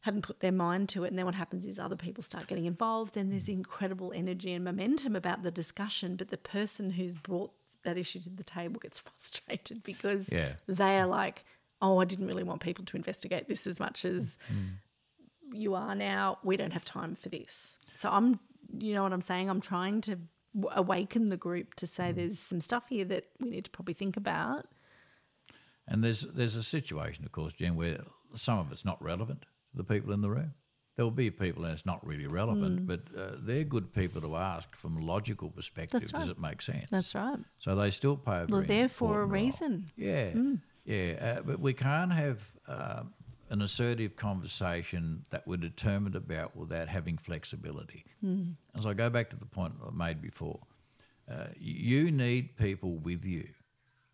[0.00, 1.08] hadn't put their mind to it.
[1.08, 4.64] And then what happens is other people start getting involved and there's incredible energy and
[4.64, 6.16] momentum about the discussion.
[6.16, 7.52] But the person who's brought
[7.84, 10.52] that issue to the table gets frustrated because yeah.
[10.66, 11.44] they are like,
[11.82, 15.56] oh, I didn't really want people to investigate this as much as mm.
[15.56, 16.38] you are now.
[16.42, 17.78] We don't have time for this.
[17.94, 18.38] So I'm
[18.76, 19.48] you know what I'm saying?
[19.48, 20.18] I'm trying to
[20.72, 22.16] awaken the group to say mm.
[22.16, 24.66] there's some stuff here that we need to probably think about.
[25.86, 28.00] And there's there's a situation, of course, Jen, where
[28.34, 30.54] some of it's not relevant the people in the room.
[30.96, 32.86] There will be people and it's not really relevant, mm.
[32.86, 36.02] but uh, they're good people to ask from a logical perspective.
[36.02, 36.20] Right.
[36.20, 36.86] Does it make sense?
[36.90, 37.38] That's right.
[37.58, 39.90] So they still play a well, they're there for a reason.
[39.96, 40.08] Role.
[40.08, 40.60] Yeah, mm.
[40.84, 41.36] yeah.
[41.38, 43.04] Uh, but we can't have uh,
[43.50, 48.04] an assertive conversation that we're determined about without having flexibility.
[48.24, 48.54] Mm.
[48.76, 50.60] As I go back to the point I made before,
[51.30, 53.48] uh, you need people with you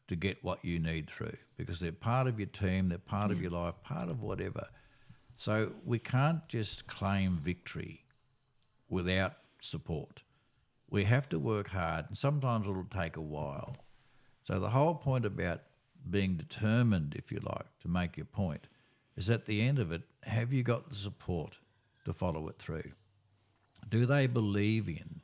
[0.08, 3.32] to get what you need through because they're part of your team, they're part yeah.
[3.32, 4.66] of your life, part of whatever.
[5.36, 8.04] So we can't just claim victory
[8.88, 10.22] without support.
[10.88, 13.76] We have to work hard, and sometimes it'll take a while.
[14.44, 15.62] So the whole point about
[16.08, 18.68] being determined, if you like, to make your point,
[19.16, 21.58] is at the end of it, have you got the support
[22.04, 22.92] to follow it through?
[23.88, 25.20] Do they believe in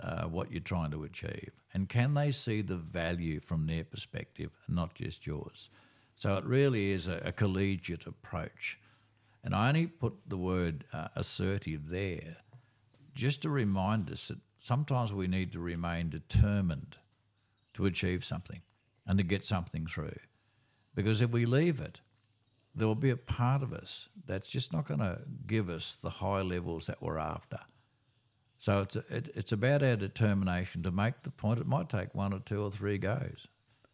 [0.00, 1.52] uh, what you're trying to achieve?
[1.72, 5.70] And can they see the value from their perspective and not just yours?
[6.16, 8.78] So it really is a, a collegiate approach.
[9.46, 12.38] And I only put the word uh, assertive there
[13.14, 16.96] just to remind us that sometimes we need to remain determined
[17.74, 18.60] to achieve something
[19.06, 20.18] and to get something through.
[20.96, 22.00] Because if we leave it,
[22.74, 26.10] there will be a part of us that's just not going to give us the
[26.10, 27.60] high levels that we're after.
[28.58, 31.60] So it's it, it's about our determination to make the point.
[31.60, 33.46] It might take one or two or three goes,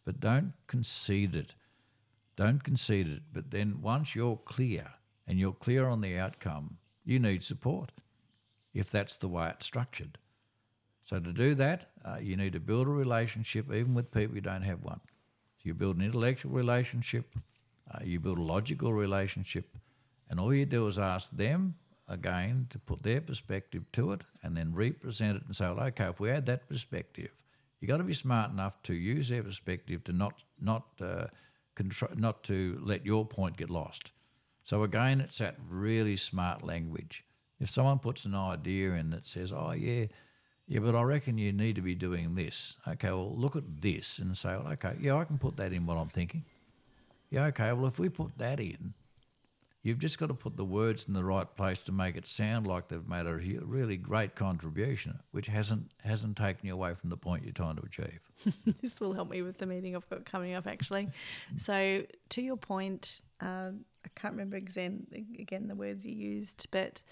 [0.03, 1.53] but don't concede it.
[2.35, 3.21] Don't concede it.
[3.31, 4.87] But then once you're clear
[5.27, 7.91] and you're clear on the outcome, you need support
[8.73, 10.17] if that's the way it's structured.
[11.01, 14.41] So to do that, uh, you need to build a relationship, even with people you
[14.41, 15.01] don't have one.
[15.57, 17.35] So you build an intellectual relationship,
[17.91, 19.77] uh, you build a logical relationship,
[20.29, 21.75] and all you do is ask them
[22.07, 26.05] again to put their perspective to it, and then represent it and say, well, okay,
[26.05, 27.31] if we add that perspective,
[27.79, 31.27] you've got to be smart enough to use their perspective to not not uh,
[31.75, 34.11] control, not to let your point get lost.
[34.63, 37.25] So again, it's that really smart language.
[37.59, 40.07] If someone puts an idea in that says, "Oh yeah,
[40.67, 44.19] yeah, but I reckon you need to be doing this," okay, well look at this
[44.19, 46.45] and say, well, "Okay, yeah, I can put that in what I'm thinking."
[47.29, 48.93] Yeah, okay, well if we put that in,
[49.83, 52.65] you've just got to put the words in the right place to make it sound
[52.65, 57.17] like they've made a really great contribution, which hasn't hasn't taken you away from the
[57.17, 58.19] point you're trying to achieve.
[58.81, 61.09] this will help me with the meeting I've got coming up, actually.
[61.57, 65.05] So, to your point, um, I can't remember again,
[65.37, 67.03] again the words you used, but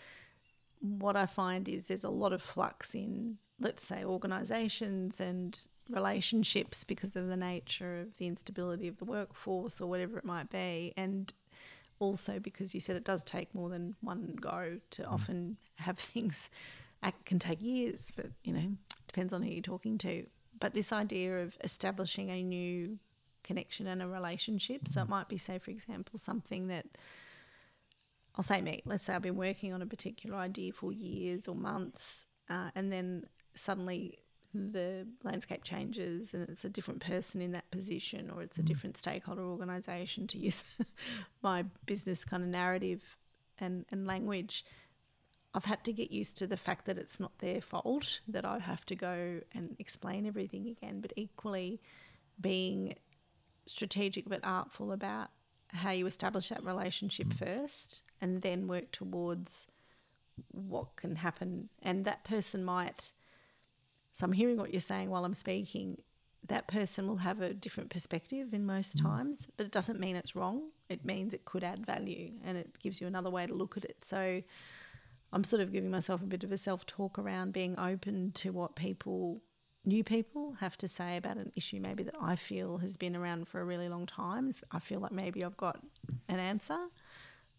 [0.80, 6.84] what I find is there's a lot of flux in, let's say, organisations and relationships
[6.84, 10.94] because of the nature of the instability of the workforce or whatever it might be,
[10.98, 11.34] and
[12.02, 15.12] also because you said it does take more than one go to mm.
[15.12, 16.50] often have things.
[17.04, 18.72] It can take years, but you know,
[19.08, 20.26] depends on who you're talking to.
[20.60, 23.00] But this idea of establishing a new
[23.44, 24.88] connection and a relationship.
[24.88, 25.12] So it mm-hmm.
[25.12, 26.86] might be, say, for example, something that
[28.36, 28.82] I'll say me.
[28.86, 32.92] Let's say I've been working on a particular idea for years or months, uh, and
[32.92, 34.20] then suddenly
[34.54, 38.66] the landscape changes and it's a different person in that position or it's a mm.
[38.66, 40.64] different stakeholder organisation to use
[41.42, 43.18] my business kind of narrative
[43.60, 44.66] and, and language.
[45.54, 48.60] I've had to get used to the fact that it's not their fault that I
[48.60, 51.82] have to go and explain everything again, but equally
[52.40, 52.96] being
[53.66, 55.30] strategic but artful about
[55.68, 57.38] how you establish that relationship mm.
[57.38, 59.68] first and then work towards
[60.50, 61.70] what can happen.
[61.82, 63.14] And that person might,
[64.14, 65.98] so I'm hearing what you're saying while I'm speaking,
[66.48, 69.04] that person will have a different perspective in most mm.
[69.04, 70.70] times, but it doesn't mean it's wrong.
[70.90, 73.86] It means it could add value and it gives you another way to look at
[73.86, 73.98] it.
[74.04, 74.42] So
[75.32, 78.52] I'm sort of giving myself a bit of a self talk around being open to
[78.52, 79.42] what people
[79.84, 83.48] new people have to say about an issue maybe that I feel has been around
[83.48, 84.54] for a really long time.
[84.72, 85.80] I feel like maybe I've got
[86.28, 86.78] an answer.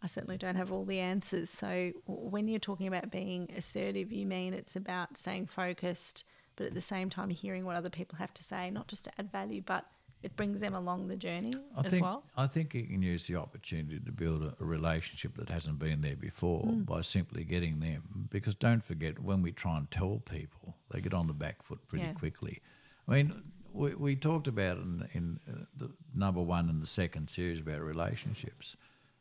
[0.03, 1.51] I certainly don't have all the answers.
[1.51, 6.25] So when you're talking about being assertive, you mean it's about staying focused,
[6.57, 9.11] but at the same time hearing what other people have to say, not just to
[9.19, 9.87] add value, but
[10.23, 12.25] it brings them along the journey I as think, well.
[12.37, 16.01] I think you can use the opportunity to build a, a relationship that hasn't been
[16.01, 16.87] there before mm.
[16.87, 18.29] by simply getting them.
[18.31, 21.87] Because don't forget, when we try and tell people, they get on the back foot
[21.89, 22.13] pretty yeah.
[22.13, 22.61] quickly.
[23.09, 27.29] I mean, we, we talked about in, in uh, the number one and the second
[27.29, 28.77] series about relationships.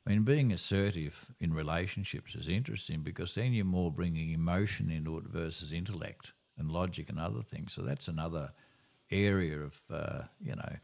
[0.06, 5.18] I mean, being assertive in relationships is interesting because then you're more bringing emotion into
[5.18, 7.74] it versus intellect and logic and other things.
[7.74, 8.52] So that's another
[9.10, 10.76] area of uh, you know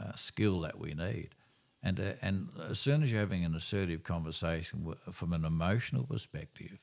[0.00, 1.30] uh, skill that we need.
[1.82, 6.78] And uh, and as soon as you're having an assertive conversation from an emotional perspective,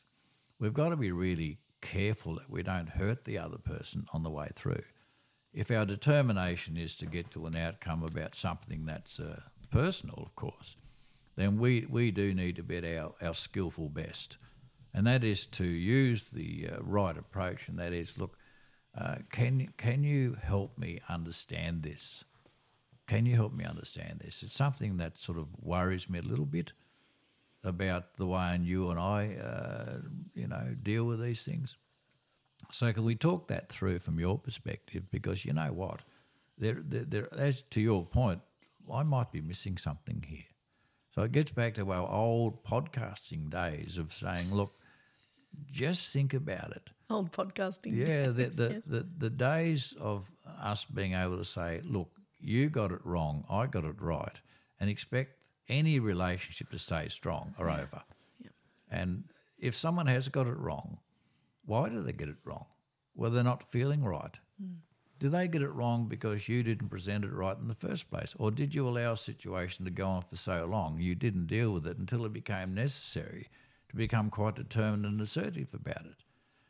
[0.59, 4.29] we've got to be really careful that we don't hurt the other person on the
[4.29, 4.83] way through.
[5.53, 10.35] If our determination is to get to an outcome about something that's uh, personal, of
[10.35, 10.75] course,
[11.35, 14.37] then we, we do need to be at our, our skillful best.
[14.95, 18.37] And that is to use the uh, right approach, and that is look,
[18.97, 22.23] uh, can can you help me understand this?
[23.05, 24.41] Can you help me understand this?
[24.41, 26.71] It's something that sort of worries me a little bit
[27.65, 29.97] about the way you and I, uh,
[30.33, 31.75] you know, deal with these things.
[32.71, 35.03] So can we talk that through from your perspective?
[35.11, 36.03] Because you know what,
[36.57, 38.39] there, there, there, as to your point,
[38.91, 40.45] I might be missing something here.
[41.13, 44.71] So it gets back to our old podcasting days of saying, look,
[45.71, 46.89] just think about it.
[47.09, 47.95] Old podcasting.
[47.95, 50.29] Yeah, days, the, the, the, the days of
[50.61, 54.39] us being able to say, look, you got it wrong, I got it right,
[54.79, 55.37] and expect
[55.67, 57.81] any relationship to stay strong are yeah.
[57.81, 58.03] over.
[58.39, 58.49] Yeah.
[58.91, 59.23] And
[59.57, 60.99] if someone has got it wrong,
[61.65, 62.65] why do they get it wrong?
[63.15, 64.37] Well, they're not feeling right.
[64.61, 64.77] Mm.
[65.17, 68.35] Do they get it wrong because you didn't present it right in the first place?
[68.37, 71.71] Or did you allow a situation to go on for so long you didn't deal
[71.71, 73.47] with it until it became necessary
[73.95, 76.17] to become quite determined and assertive about it.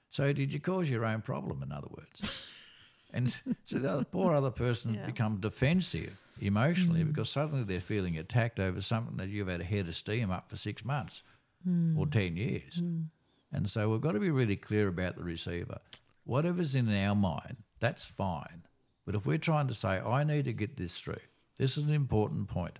[0.09, 2.29] So did you cause your own problem, in other words?
[3.13, 3.29] and
[3.63, 5.05] so the poor other person yeah.
[5.05, 7.07] become defensive emotionally mm.
[7.07, 10.49] because suddenly they're feeling attacked over something that you've had a head of steam up
[10.49, 11.23] for six months
[11.67, 11.97] mm.
[11.97, 12.81] or 10 years.
[12.81, 13.05] Mm.
[13.51, 15.79] And so we've got to be really clear about the receiver.
[16.25, 18.63] Whatever's in our mind, that's fine.
[19.05, 21.21] But if we're trying to say, I need to get this through,
[21.57, 22.79] this is an important point.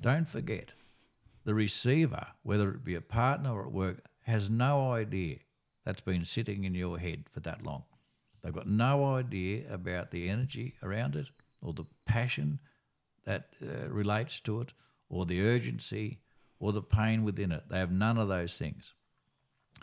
[0.00, 0.74] Don't forget,
[1.48, 5.38] the receiver, whether it be a partner or at work, has no idea
[5.82, 7.84] that's been sitting in your head for that long.
[8.42, 11.28] They've got no idea about the energy around it
[11.62, 12.58] or the passion
[13.24, 14.74] that uh, relates to it
[15.08, 16.18] or the urgency
[16.60, 17.64] or the pain within it.
[17.70, 18.92] They have none of those things.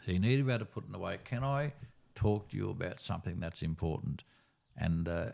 [0.06, 1.74] So you need to be able to put in a way, can I
[2.14, 4.24] talk to you about something that's important?
[4.78, 5.30] And uh,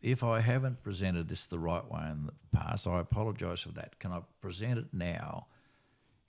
[0.00, 3.98] if I haven't presented this the right way in the past, I apologise for that.
[3.98, 5.46] Can I present it now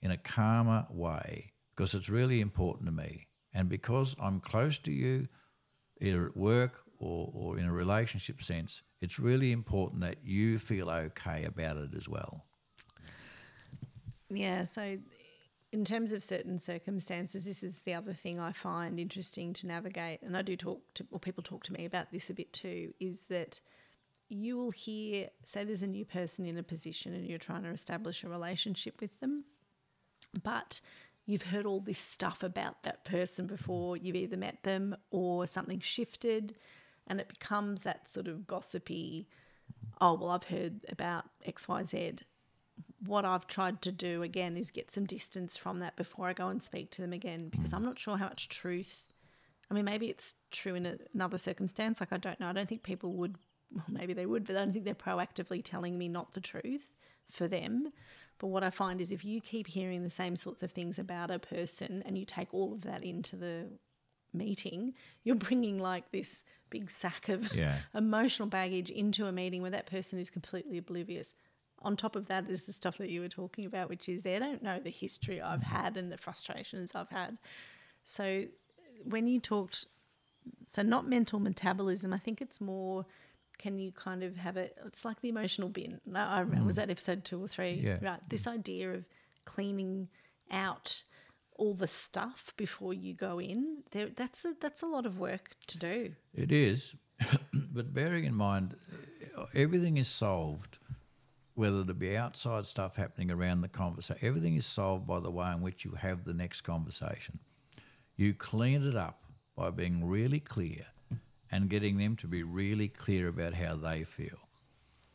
[0.00, 1.52] in a calmer way?
[1.74, 3.28] Because it's really important to me.
[3.54, 5.28] And because I'm close to you,
[6.00, 10.90] either at work or, or in a relationship sense, it's really important that you feel
[10.90, 12.44] okay about it as well.
[14.30, 14.98] Yeah, so
[15.72, 20.20] in terms of certain circumstances, this is the other thing I find interesting to navigate,
[20.22, 22.92] and I do talk to, or people talk to me about this a bit too,
[23.00, 23.58] is that
[24.28, 27.70] you will hear, say, there's a new person in a position and you're trying to
[27.70, 29.44] establish a relationship with them,
[30.42, 30.80] but
[31.24, 35.80] you've heard all this stuff about that person before you've either met them or something
[35.80, 36.54] shifted,
[37.06, 39.26] and it becomes that sort of gossipy,
[40.02, 42.22] oh, well, I've heard about XYZ
[43.06, 46.48] what I've tried to do again is get some distance from that before I go
[46.48, 47.74] and speak to them again because mm.
[47.74, 49.06] I'm not sure how much truth.
[49.70, 52.00] I mean, maybe it's true in a, another circumstance.
[52.00, 52.48] Like, I don't know.
[52.48, 53.36] I don't think people would,
[53.74, 56.90] well, maybe they would, but I don't think they're proactively telling me not the truth
[57.30, 57.92] for them.
[58.38, 61.30] But what I find is if you keep hearing the same sorts of things about
[61.30, 63.68] a person and you take all of that into the
[64.32, 64.94] meeting,
[65.24, 67.78] you're bringing like this big sack of yeah.
[67.94, 71.34] emotional baggage into a meeting where that person is completely oblivious
[71.84, 74.38] on top of that is the stuff that you were talking about, which is they
[74.38, 77.38] don't know the history I've had and the frustrations I've had.
[78.04, 78.44] So
[79.04, 79.86] when you talked,
[80.66, 83.06] so not mental metabolism, I think it's more.
[83.58, 84.76] Can you kind of have it?
[84.86, 86.00] It's like the emotional bin.
[86.14, 86.66] I remember, mm.
[86.66, 87.80] was that episode two or three?
[87.84, 87.98] Yeah.
[88.00, 88.18] Right.
[88.28, 89.04] This idea of
[89.44, 90.08] cleaning
[90.50, 91.02] out
[91.56, 93.82] all the stuff before you go in.
[93.92, 96.14] There, that's a that's a lot of work to do.
[96.34, 96.94] It is,
[97.52, 98.74] but bearing in mind,
[99.54, 100.78] everything is solved
[101.54, 105.50] whether there be outside stuff happening around the conversation, everything is solved by the way
[105.52, 107.38] in which you have the next conversation.
[108.16, 109.24] You clean it up
[109.56, 110.86] by being really clear
[111.50, 114.38] and getting them to be really clear about how they feel.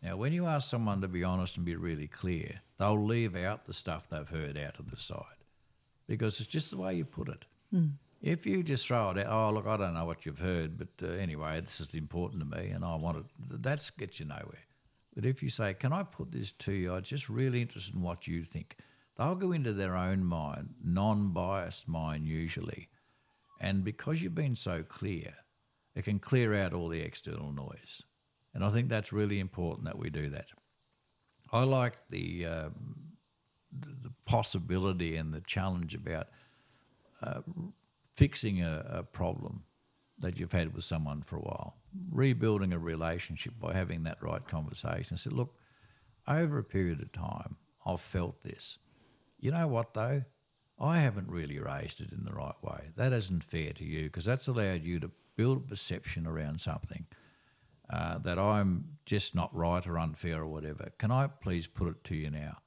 [0.04, 3.66] Now, when you ask someone to be honest and be really clear, they'll leave out
[3.66, 5.24] the stuff they've heard out of the side
[6.08, 7.46] because it's just the way you put it.
[7.74, 7.94] Mm.
[8.22, 10.88] If you just throw it out, oh, look, I don't know what you've heard, but
[11.04, 13.26] uh, anyway, this is important to me and I want it,
[13.64, 14.66] that gets you nowhere.
[15.18, 16.93] But if you say, Can I put this to you?
[16.93, 18.78] I'm just really interested in what you think.
[19.18, 22.89] They'll go into their own mind, non biased mind usually.
[23.59, 25.34] And because you've been so clear,
[25.95, 28.03] it can clear out all the external noise.
[28.53, 30.49] And I think that's really important that we do that.
[31.51, 33.13] I like the, um,
[33.72, 36.28] the possibility and the challenge about
[37.24, 37.41] uh,
[38.15, 39.63] fixing a, a problem
[40.20, 41.76] that you've had with someone for a while,
[42.12, 45.16] rebuilding a relationship by having that right conversation.
[45.16, 45.56] I said, look,
[46.28, 48.80] over a period of time, I've felt this.
[49.40, 50.24] You know what, though?
[50.80, 52.92] I haven't really raised it in the right way.
[52.96, 57.06] That isn't fair to you because that's allowed you to build a perception around something
[57.90, 60.92] uh, that I'm just not right or unfair or whatever.
[60.98, 62.58] Can I please put it to you now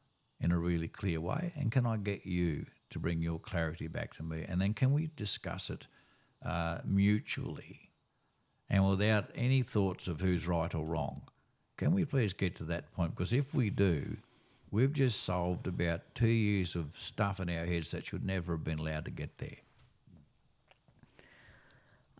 [0.40, 1.52] in a really clear way?
[1.56, 4.44] And can I get you to bring your clarity back to me?
[4.48, 5.86] And then can we discuss it
[6.44, 7.89] uh, mutually
[8.70, 11.22] and without any thoughts of who's right or wrong.
[11.76, 13.14] Can we please get to that point?
[13.14, 14.16] Because if we do,
[14.70, 18.64] we've just solved about two years of stuff in our heads that should never have
[18.64, 19.56] been allowed to get there.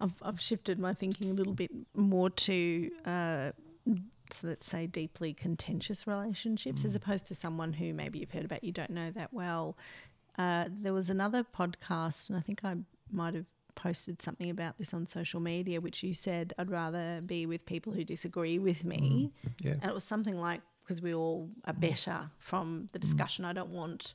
[0.01, 3.51] I've, I've shifted my thinking a little bit more to, uh,
[4.33, 6.87] so let's say, deeply contentious relationships mm.
[6.87, 9.77] as opposed to someone who maybe you've heard about you don't know that well.
[10.39, 12.77] Uh, there was another podcast, and I think I
[13.13, 13.45] might have
[13.81, 17.93] posted something about this on social media, which you said I'd rather be with people
[17.93, 19.33] who disagree with me.
[19.45, 19.73] Mm, yeah.
[19.81, 23.03] And it was something like because we all are better from the mm.
[23.03, 23.45] discussion.
[23.45, 23.49] Mm.
[23.49, 24.15] I don't want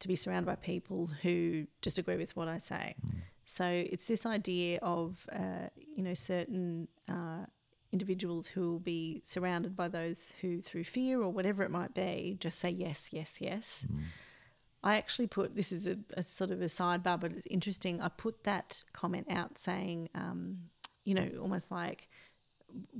[0.00, 2.94] to be surrounded by people who disagree with what I say.
[3.04, 3.16] Mm.
[3.44, 7.44] So it's this idea of uh, you know certain uh,
[7.92, 12.36] individuals who will be surrounded by those who, through fear or whatever it might be,
[12.40, 13.86] just say yes, yes, yes.
[13.92, 14.00] Mm.
[14.82, 18.00] I actually put this is a, a, sort of a sidebar, but it's interesting.
[18.00, 20.58] I put that comment out saying, um,
[21.04, 22.08] you know, almost like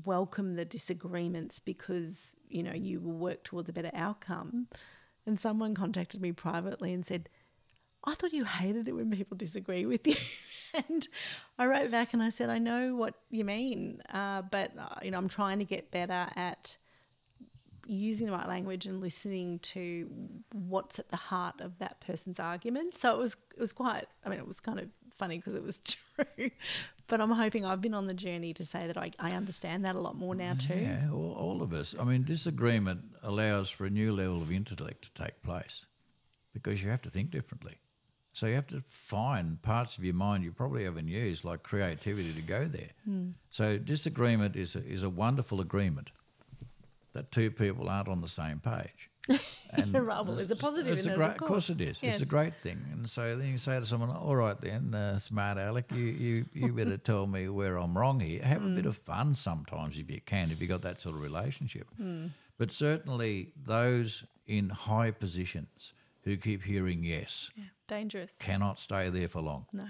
[0.04, 4.68] welcome the disagreements because you know you will work towards a better outcome.
[5.26, 7.28] And someone contacted me privately and said,
[8.04, 10.16] I thought you hated it when people disagree with you.
[10.74, 11.06] and
[11.58, 15.12] I wrote back and I said, I know what you mean, uh, but uh, you
[15.12, 16.76] know, I'm trying to get better at
[17.86, 20.08] using the right language and listening to
[20.52, 22.98] what's at the heart of that person's argument.
[22.98, 25.62] So it was it was quite I mean it was kind of funny because it
[25.62, 25.78] was
[26.16, 26.50] true.
[27.06, 29.94] but I'm hoping I've been on the journey to say that I, I understand that
[29.94, 30.74] a lot more now too.
[30.74, 31.94] Yeah, all, all of us.
[31.98, 35.86] I mean, disagreement allows for a new level of intellect to take place
[36.52, 37.78] because you have to think differently.
[38.34, 42.32] So you have to find parts of your mind you probably haven't used, like creativity,
[42.32, 42.88] to go there.
[43.04, 43.30] Hmm.
[43.50, 46.10] So disagreement is a, is a wonderful agreement
[47.12, 49.08] that two people aren't on the same page.
[49.74, 51.70] And well, there's a positive it's in a great, of of course course.
[51.70, 51.98] it is.
[52.02, 52.84] It's a great thing.
[52.92, 56.44] And so then you say to someone, "All right, then, uh, smart Alec, you, you
[56.52, 58.74] you better tell me where I'm wrong here." Have a Hmm.
[58.76, 61.86] bit of fun sometimes if you can, if you've got that sort of relationship.
[61.96, 62.26] Hmm.
[62.58, 65.94] But certainly those in high positions
[66.24, 68.32] who keep hearing yes Yeah, dangerous.
[68.38, 69.66] cannot stay there for long.
[69.72, 69.86] No.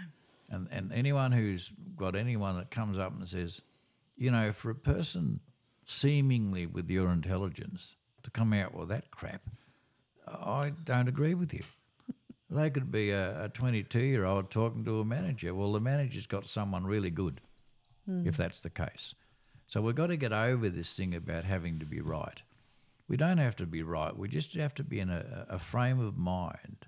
[0.51, 3.61] And and anyone who's got anyone that comes up and says,
[4.16, 5.41] you know, for a person
[5.85, 9.43] seemingly with your intelligence to come out with that crap,
[10.26, 11.62] I don't agree with you.
[12.51, 15.55] They could be a 22 year old talking to a manager.
[15.55, 17.41] Well, the manager's got someone really good,
[18.05, 18.26] hmm.
[18.26, 19.14] if that's the case.
[19.68, 22.43] So we've got to get over this thing about having to be right.
[23.09, 24.14] We don't have to be right.
[24.14, 26.87] We just have to be in a, a frame of mind.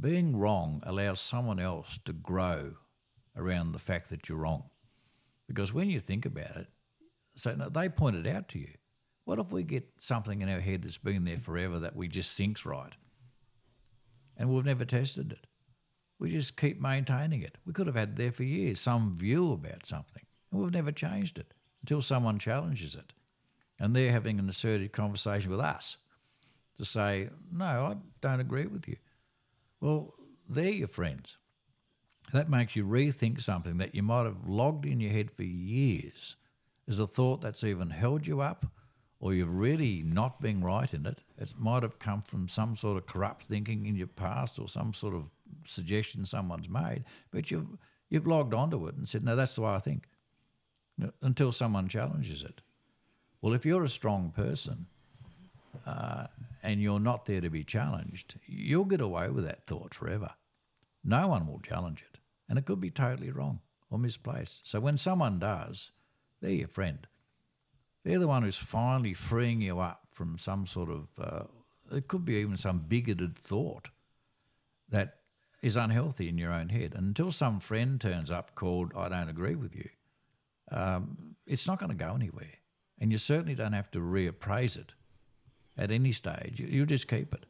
[0.00, 2.72] Being wrong allows someone else to grow
[3.36, 4.70] around the fact that you're wrong.
[5.46, 6.68] Because when you think about it,
[7.34, 8.72] so no, they pointed out to you.
[9.24, 12.36] What if we get something in our head that's been there forever that we just
[12.36, 12.94] think's right,
[14.36, 15.46] and we've never tested it?
[16.18, 17.58] We just keep maintaining it.
[17.64, 21.38] We could have had there for years some view about something, and we've never changed
[21.38, 21.52] it
[21.82, 23.12] until someone challenges it,
[23.78, 25.96] and they're having an assertive conversation with us
[26.76, 28.96] to say, "No, I don't agree with you."
[29.80, 30.14] Well,
[30.48, 31.38] they're your friends.
[32.32, 36.36] That makes you rethink something that you might have logged in your head for years
[36.88, 38.66] as a thought that's even held you up,
[39.20, 41.18] or you've really not been right in it.
[41.38, 44.92] It might have come from some sort of corrupt thinking in your past or some
[44.92, 45.30] sort of
[45.64, 47.78] suggestion someone's made, but you've
[48.08, 50.08] you've logged onto it and said, "No, that's the way I think."
[51.22, 52.60] Until someone challenges it.
[53.40, 54.86] Well, if you're a strong person
[55.86, 56.26] uh,
[56.62, 60.30] and you're not there to be challenged, you'll get away with that thought forever.
[61.02, 62.18] No one will challenge it.
[62.48, 63.60] And it could be totally wrong
[63.90, 64.68] or misplaced.
[64.68, 65.90] So when someone does,
[66.42, 67.06] they're your friend.
[68.04, 71.44] They're the one who's finally freeing you up from some sort of, uh,
[71.96, 73.88] it could be even some bigoted thought
[74.90, 75.18] that
[75.62, 76.94] is unhealthy in your own head.
[76.94, 79.88] And until some friend turns up called, I don't agree with you,
[80.70, 82.58] um, it's not going to go anywhere.
[82.98, 84.94] And you certainly don't have to reappraise it
[85.78, 86.60] at any stage.
[86.60, 87.46] You, you just keep it.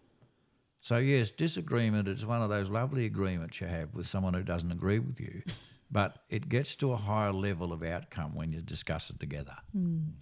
[0.80, 4.72] So, yes, disagreement is one of those lovely agreements you have with someone who doesn't
[4.72, 5.43] agree with you,
[5.93, 9.57] but it gets to a higher level of outcome when you discuss it together.
[9.76, 10.12] Mm.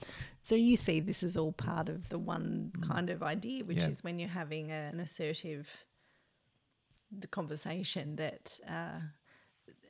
[0.42, 2.88] So you see this is all part of the one mm.
[2.88, 3.88] kind of idea, which Yeah.
[3.88, 5.68] is when you're having an assertive
[7.12, 9.00] the conversation that uh,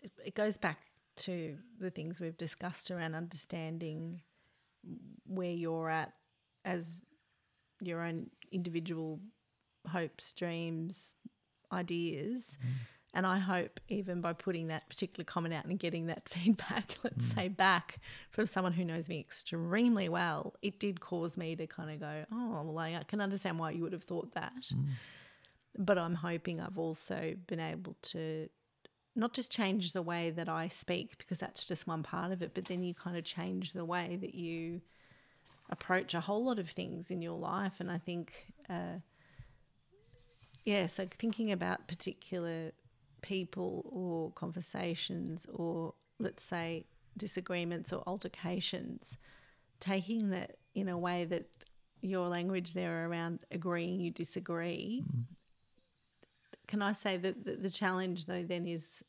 [0.03, 0.78] it- it goes back
[1.16, 4.22] to the things we've discussed around understanding
[5.26, 6.14] where you're at
[6.64, 7.05] as
[7.81, 9.20] your own individual
[9.87, 11.14] hopes, dreams,
[11.72, 12.59] ideas.
[12.62, 12.68] Mm.
[13.13, 17.27] And I hope even by putting that particular comment out and getting that feedback, let's
[17.27, 17.99] say back
[18.31, 22.25] from someone who knows me extremely well, it did cause me to kind of go,
[22.33, 24.71] oh, well, I can understand why you would have thought that.
[25.77, 28.49] But I'm hoping I've also been able to
[29.17, 32.53] not just change the way that I speak, because that's just one part of it,
[32.55, 34.81] but then you kind of change the way that you
[35.69, 37.75] approach a whole lot of things in your life.
[37.81, 38.99] And I think, uh,
[40.65, 42.73] yeah, so thinking about particular
[43.23, 46.85] people or conversations or let's say
[47.16, 49.18] disagreements or altercations,
[49.81, 51.47] taking that in a way that
[52.03, 55.05] your language there around agreeing you disagree.
[56.66, 59.03] Can I say that the, the challenge though then is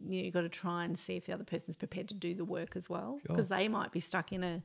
[0.00, 2.44] you have got to try and see if the other person's prepared to do the
[2.44, 3.34] work as well Sure.
[3.34, 4.62] because they might be stuck in a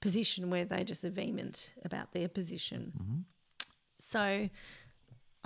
[0.00, 2.92] position where they just are vehement about their position.
[2.96, 3.20] Mm-hmm.
[3.98, 4.48] So,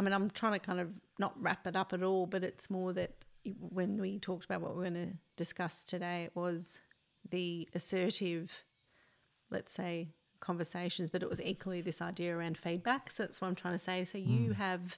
[0.00, 0.88] I mean, I'm trying to kind of
[1.18, 3.22] not wrap it up at all, but it's more that
[3.58, 6.80] when we talked about what we're going to discuss today, it was
[7.28, 8.50] the assertive,
[9.50, 10.08] let's say,
[10.40, 13.10] conversations, but it was equally this idea around feedback.
[13.10, 14.04] So that's what I'm trying to say.
[14.04, 14.52] So you hmm.
[14.52, 14.96] have,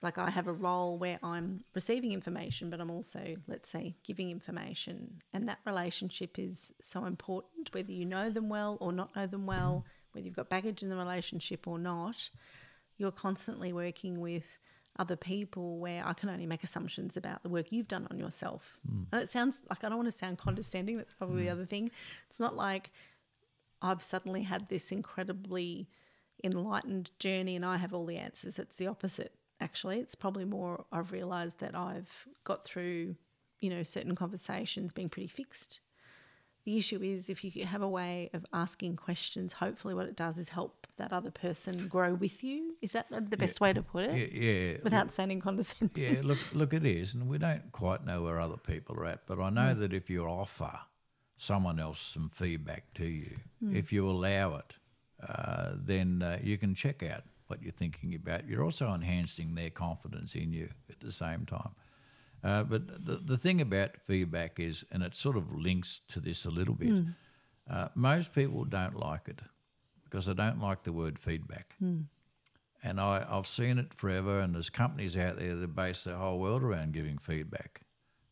[0.00, 4.30] like, I have a role where I'm receiving information, but I'm also, let's say, giving
[4.30, 5.22] information.
[5.32, 9.44] And that relationship is so important, whether you know them well or not know them
[9.44, 12.30] well, whether you've got baggage in the relationship or not
[12.98, 14.44] you're constantly working with
[14.98, 18.78] other people where I can only make assumptions about the work you've done on yourself.
[18.88, 19.04] Hmm.
[19.12, 21.52] And it sounds like I don't want to sound condescending, that's probably the hmm.
[21.52, 21.90] other thing.
[22.26, 22.90] It's not like
[23.80, 25.88] I've suddenly had this incredibly
[26.42, 28.58] enlightened journey and I have all the answers.
[28.58, 30.00] It's the opposite, actually.
[30.00, 33.14] It's probably more I've realized that I've got through
[33.60, 35.80] you know, certain conversations being pretty fixed.
[36.64, 40.38] The issue is if you have a way of asking questions, hopefully what it does
[40.38, 42.76] is help that other person grow with you.
[42.82, 44.32] Is that the best way to put it?
[44.32, 44.76] Yeah, yeah.
[44.84, 46.02] Without sounding condescending.
[46.02, 49.26] Yeah, look, look, it is, and we don't quite know where other people are at.
[49.26, 50.72] But I know that if you offer
[51.36, 53.38] someone else some feedback to you,
[53.72, 54.76] if you allow it,
[55.26, 58.46] uh, then uh, you can check out what you're thinking about.
[58.46, 61.70] You're also enhancing their confidence in you at the same time.
[62.44, 66.44] Uh, but the, the thing about feedback is, and it sort of links to this
[66.44, 67.04] a little bit,
[67.68, 69.40] uh, most people don't like it
[70.10, 71.74] because they don't like the word feedback.
[71.80, 76.38] And I, I've seen it forever, and there's companies out there that base their whole
[76.38, 77.80] world around giving feedback.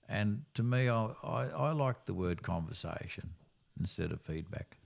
[0.09, 3.31] And to me, I, I, I like the word conversation
[3.79, 4.79] instead of feedback.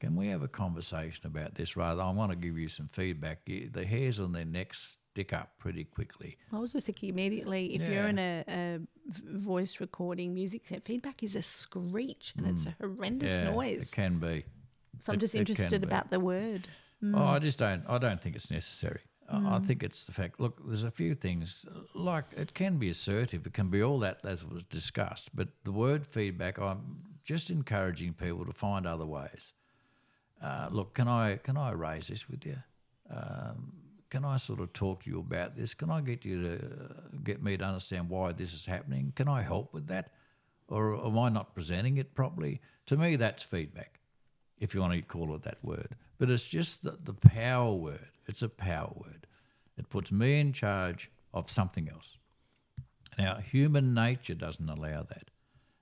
[0.00, 2.02] Can we have a conversation about this rather?
[2.02, 3.44] I want to give you some feedback.
[3.46, 6.36] The hairs on their necks stick up pretty quickly.
[6.52, 8.08] I was just thinking immediately if you're Yeah.
[8.08, 8.80] in a,
[9.38, 13.44] voice recording music, that feedback is a screech and it's a horrendous Mm.
[13.44, 13.88] Yeah, noise.
[13.88, 14.44] It can be.
[15.00, 16.68] So I'm it- just interested about the word.
[17.02, 17.84] Oh, I just don't.
[17.88, 19.00] I don't think it's necessary.
[19.28, 20.40] I I think it's the fact.
[20.40, 23.46] Look, there's a few things like it can be assertive.
[23.46, 25.30] It can be all that as was discussed.
[25.34, 29.52] But the word feedback, I'm just encouraging people to find other ways.
[30.40, 32.56] Uh, look, can I can I raise this with you?
[33.10, 33.72] Um,
[34.10, 35.74] can I sort of talk to you about this?
[35.74, 39.12] Can I get you to uh, get me to understand why this is happening?
[39.16, 40.12] Can I help with that,
[40.68, 42.60] or am I not presenting it properly?
[42.86, 44.00] To me, that's feedback
[44.58, 45.96] if you want to call it that word.
[46.18, 48.10] But it's just the, the power word.
[48.26, 49.26] It's a power word.
[49.76, 52.16] It puts me in charge of something else.
[53.18, 55.30] Now, human nature doesn't allow that.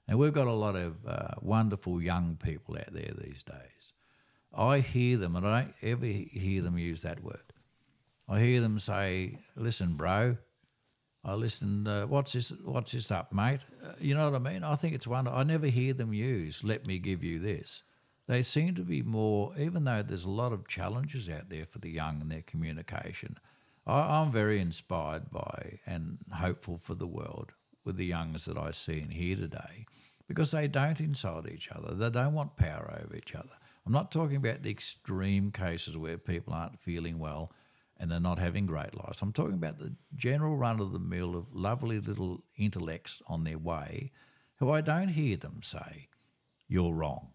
[0.07, 3.93] And we've got a lot of uh, wonderful young people out there these days.
[4.53, 7.53] I hear them, and I don't ever hear them use that word.
[8.29, 10.37] I hear them say, "Listen, bro."
[11.25, 11.87] I listen.
[11.87, 12.51] Uh, what's this?
[12.62, 13.61] What's this up, mate?
[13.83, 14.62] Uh, you know what I mean?
[14.62, 15.39] I think it's wonderful.
[15.39, 17.83] I never hear them use "Let me give you this."
[18.27, 21.79] They seem to be more, even though there's a lot of challenges out there for
[21.79, 23.39] the young and their communication.
[23.87, 27.53] I, I'm very inspired by and hopeful for the world
[27.85, 29.85] with the youngs that I see and hear today,
[30.27, 31.95] because they don't insult each other.
[31.95, 33.53] They don't want power over each other.
[33.85, 37.53] I'm not talking about the extreme cases where people aren't feeling well
[37.99, 39.20] and they're not having great lives.
[39.20, 43.59] I'm talking about the general run of the mill of lovely little intellects on their
[43.59, 44.12] way
[44.57, 46.09] who I don't hear them say,
[46.66, 47.34] You're wrong.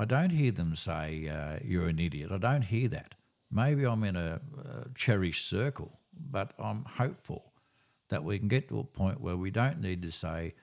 [0.00, 2.32] I don't hear them say, uh, You're an idiot.
[2.32, 3.16] I don't hear that.
[3.50, 7.52] Maybe I'm in a, a cherished circle, but I'm hopeful
[8.08, 10.54] that we can get to a point where we don't need to say,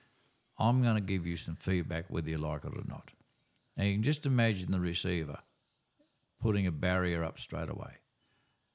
[0.58, 3.12] I'm going to give you some feedback whether you like it or not.
[3.76, 5.38] Now, you can just imagine the receiver
[6.42, 7.92] putting a barrier up straight away.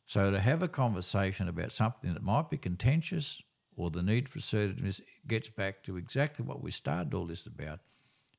[0.06, 3.42] So to have a conversation about something that might be contentious
[3.76, 7.82] or the need for assertiveness gets back to exactly what we started all this about,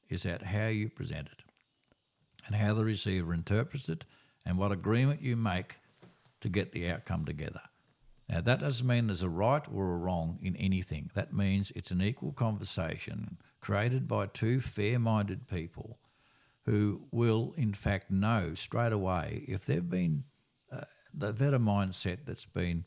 [0.09, 1.45] is that how you present it
[2.47, 4.05] and how the receiver interprets it
[4.45, 5.77] and what agreement you make
[6.41, 7.63] to get the outcome together.
[8.29, 11.11] Now, that doesn't mean there's a right or a wrong in anything.
[11.15, 15.99] That means it's an equal conversation created by two fair minded people
[16.65, 20.25] who will, in fact, know straight away if they've been,
[20.73, 22.85] uh, they've had a mindset that's been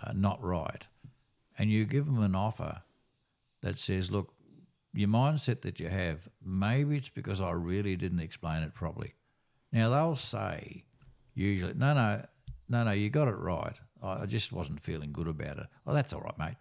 [0.00, 0.86] uh, not right.
[1.58, 2.82] And you give them an offer
[3.62, 4.32] that says, look,
[4.96, 9.14] your mindset that you have, maybe it's because I really didn't explain it properly.
[9.72, 10.84] Now, they'll say,
[11.34, 12.24] usually, no, no,
[12.68, 13.74] no, no, you got it right.
[14.02, 15.66] I just wasn't feeling good about it.
[15.86, 16.56] Oh, that's all right, mate.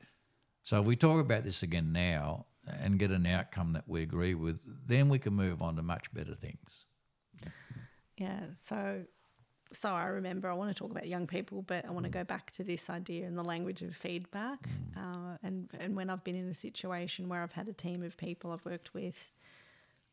[0.64, 4.34] So if we talk about this again now and get an outcome that we agree
[4.34, 6.86] with, then we can move on to much better things.
[8.18, 8.42] Yeah.
[8.64, 9.04] So,
[9.72, 12.24] so I remember I want to talk about young people, but I want to go
[12.24, 14.70] back to this idea in the language of feedback.
[14.96, 18.16] Uh, and and when I've been in a situation where I've had a team of
[18.18, 19.34] people I've worked with,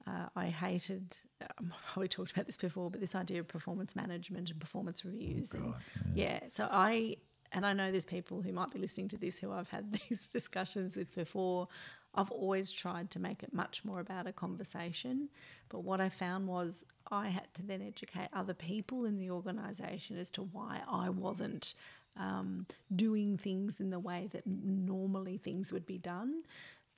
[0.07, 1.17] uh, I hated.
[1.59, 5.55] Um, we talked about this before, but this idea of performance management and performance reviews.
[5.55, 5.75] and
[6.15, 6.41] yeah.
[6.49, 7.17] So I
[7.53, 10.29] and I know there's people who might be listening to this who I've had these
[10.29, 11.69] discussions with before.
[12.15, 15.29] I've always tried to make it much more about a conversation,
[15.69, 20.19] but what I found was I had to then educate other people in the organisation
[20.19, 21.75] as to why I wasn't
[22.17, 26.43] um, doing things in the way that normally things would be done.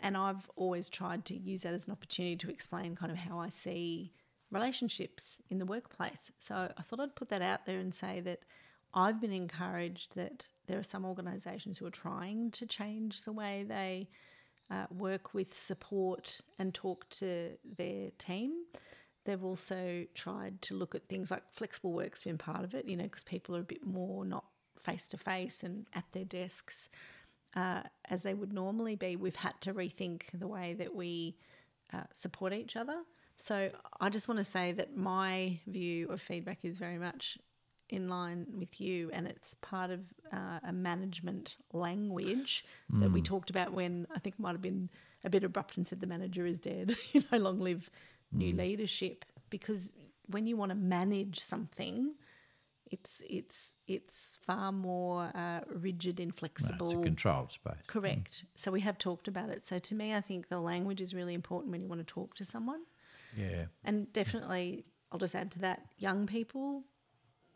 [0.01, 3.39] And I've always tried to use that as an opportunity to explain kind of how
[3.39, 4.13] I see
[4.51, 6.33] relationships in the workplace.
[6.41, 8.41] So I thought I'd put that out there and say that
[8.93, 13.65] I've been encouraged that there are some organisations who are trying to change the way
[13.67, 14.09] they
[14.71, 18.53] uh, work with support and talk to their team.
[19.25, 22.97] They've also tried to look at things like flexible work's been part of it, you
[22.97, 24.45] know, because people are a bit more not
[24.83, 26.91] face to face and at their desks.
[27.57, 31.37] uh, as they would normally be, we've had to rethink the way that we
[31.93, 33.03] uh, support each other.
[33.37, 37.39] So I just want to say that my view of feedback is very much
[37.95, 40.01] in line with you, and it's part of
[40.33, 43.01] uh, a management language mm.
[43.01, 44.91] that we talked about when I think it might have been
[45.25, 46.97] a bit abrupt and said the manager is dead.
[47.13, 47.91] you know, long live
[48.33, 48.59] new mm.
[48.59, 49.25] leadership.
[49.51, 49.95] Because
[50.27, 52.15] when you want to manage something,
[52.91, 56.87] it's it's it's far more uh, rigid, inflexible.
[56.87, 57.75] No, it's a controlled space.
[57.87, 58.45] Correct.
[58.45, 58.49] Mm.
[58.57, 59.67] So we have talked about it.
[59.67, 62.35] So to me, I think the language is really important when you want to talk
[62.35, 62.83] to someone.
[63.37, 63.67] Yeah.
[63.83, 66.85] And definitely, I'll just add to that: young people,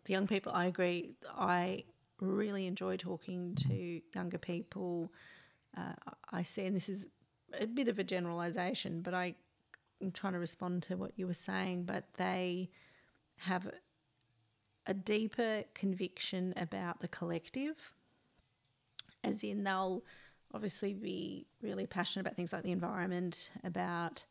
[0.09, 0.51] the young people.
[0.53, 1.15] I agree.
[1.39, 1.85] I
[2.21, 5.13] really enjoy talking to younger people.
[5.77, 5.93] Uh,
[6.33, 7.07] I see, and this is
[7.59, 9.35] a bit of a generalization, but I,
[10.03, 11.85] I'm trying to respond to what you were saying.
[11.85, 12.71] But they
[13.37, 13.71] have
[14.87, 17.93] a deeper conviction about the collective,
[19.23, 20.03] as in they'll
[20.55, 24.25] obviously be really passionate about things like the environment, about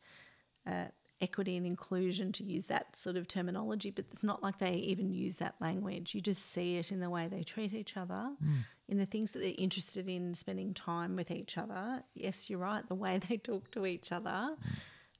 [0.66, 0.86] uh,
[1.20, 5.12] equity and inclusion, to use that sort of terminology, but it's not like they even
[5.12, 6.14] use that language.
[6.14, 8.64] You just see it in the way they treat each other, mm.
[8.88, 12.02] in the things that they're interested in spending time with each other.
[12.14, 14.30] Yes, you're right, the way they talk to each other.
[14.30, 14.56] Mm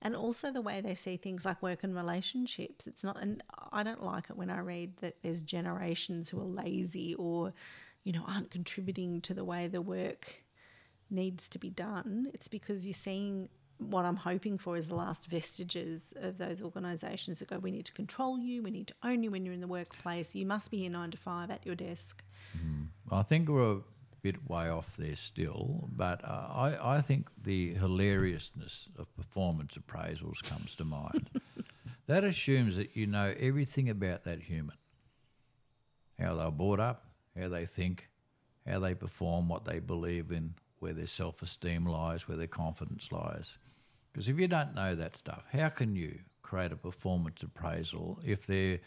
[0.00, 2.86] and also the way they see things like work and relationships.
[2.86, 3.42] It's not, and
[3.72, 7.52] I don't like it when I read that there's generations who are lazy or,
[8.04, 10.44] you know, aren't contributing to the way the work
[11.10, 12.28] needs to be done.
[12.32, 17.38] It's because you're seeing what I'm hoping for is the last vestiges of those organisations
[17.38, 19.60] that go, we need to control you, we need to own you when you're in
[19.60, 22.22] the workplace, you must be here nine to five at your desk.
[22.56, 22.88] Mm.
[23.10, 23.80] I think we're a
[24.22, 30.42] bit way off there still, but uh, I, I think the hilariousness of performance appraisals
[30.42, 31.30] comes to mind.
[32.06, 34.76] that assumes that you know everything about that human
[36.18, 37.04] how they're brought up,
[37.38, 38.08] how they think,
[38.66, 43.10] how they perform, what they believe in, where their self esteem lies, where their confidence
[43.12, 43.58] lies.
[44.12, 48.46] Because if you don't know that stuff, how can you create a performance appraisal if
[48.46, 48.80] they're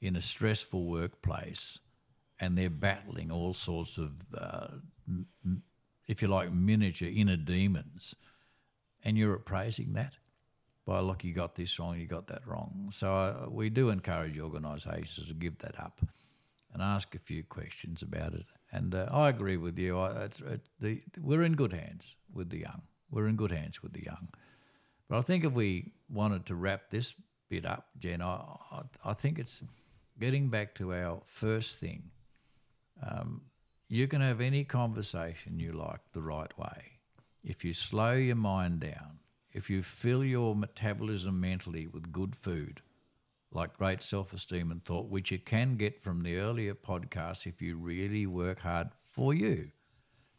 [0.00, 1.78] in a stressful workplace?
[2.40, 4.68] and they're battling all sorts of, uh,
[5.06, 5.62] m-
[6.06, 8.14] if you like, miniature inner demons,
[9.04, 10.14] and you're appraising that
[10.86, 12.88] by look, you got this wrong, you got that wrong.
[12.90, 16.00] So uh, we do encourage organisations to give that up
[16.72, 18.46] and ask a few questions about it.
[18.72, 19.98] And uh, I agree with you.
[19.98, 22.82] I, it's, it, the, we're in good hands with the young.
[23.10, 24.28] We're in good hands with the young.
[25.08, 27.14] But I think if we wanted to wrap this
[27.48, 29.62] bit up, Jen, I, I, I think it's
[30.20, 32.10] getting back to our first thing
[33.02, 33.42] um,
[33.88, 36.92] you can have any conversation you like the right way.
[37.42, 39.18] If you slow your mind down,
[39.52, 42.82] if you fill your metabolism mentally with good food,
[43.52, 47.60] like great self esteem and thought, which you can get from the earlier podcast if
[47.60, 49.70] you really work hard for you.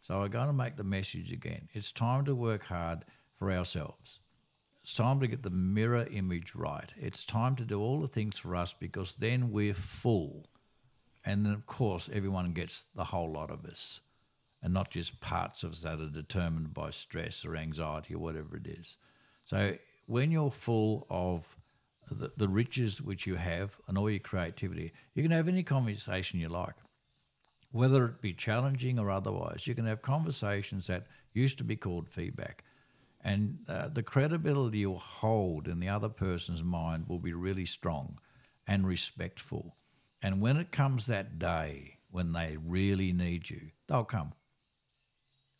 [0.02, 1.70] So I'm going to make the message again.
[1.74, 3.06] It's time to work hard
[3.38, 4.20] for ourselves.
[4.84, 6.92] It's time to get the mirror image right.
[6.98, 10.48] It's time to do all the things for us because then we're full.
[11.24, 14.02] And then, of course, everyone gets the whole lot of us,
[14.64, 18.58] and not just parts of us that are determined by stress or anxiety or whatever
[18.58, 18.98] it is.
[19.46, 21.56] So, when you're full of
[22.16, 26.40] the, the riches which you have and all your creativity, you can have any conversation
[26.40, 26.76] you like,
[27.72, 29.68] whether it be challenging or otherwise.
[29.68, 32.64] You can have conversations that used to be called feedback.
[33.24, 38.18] And uh, the credibility you'll hold in the other person's mind will be really strong
[38.68, 39.76] and respectful
[40.22, 44.34] and when it comes that day when they really need you, they'll come.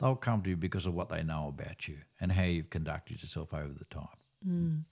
[0.00, 3.22] They'll come to you because of what they know about you and how you've conducted
[3.22, 4.06] yourself over the time.
[4.46, 4.82] Mm.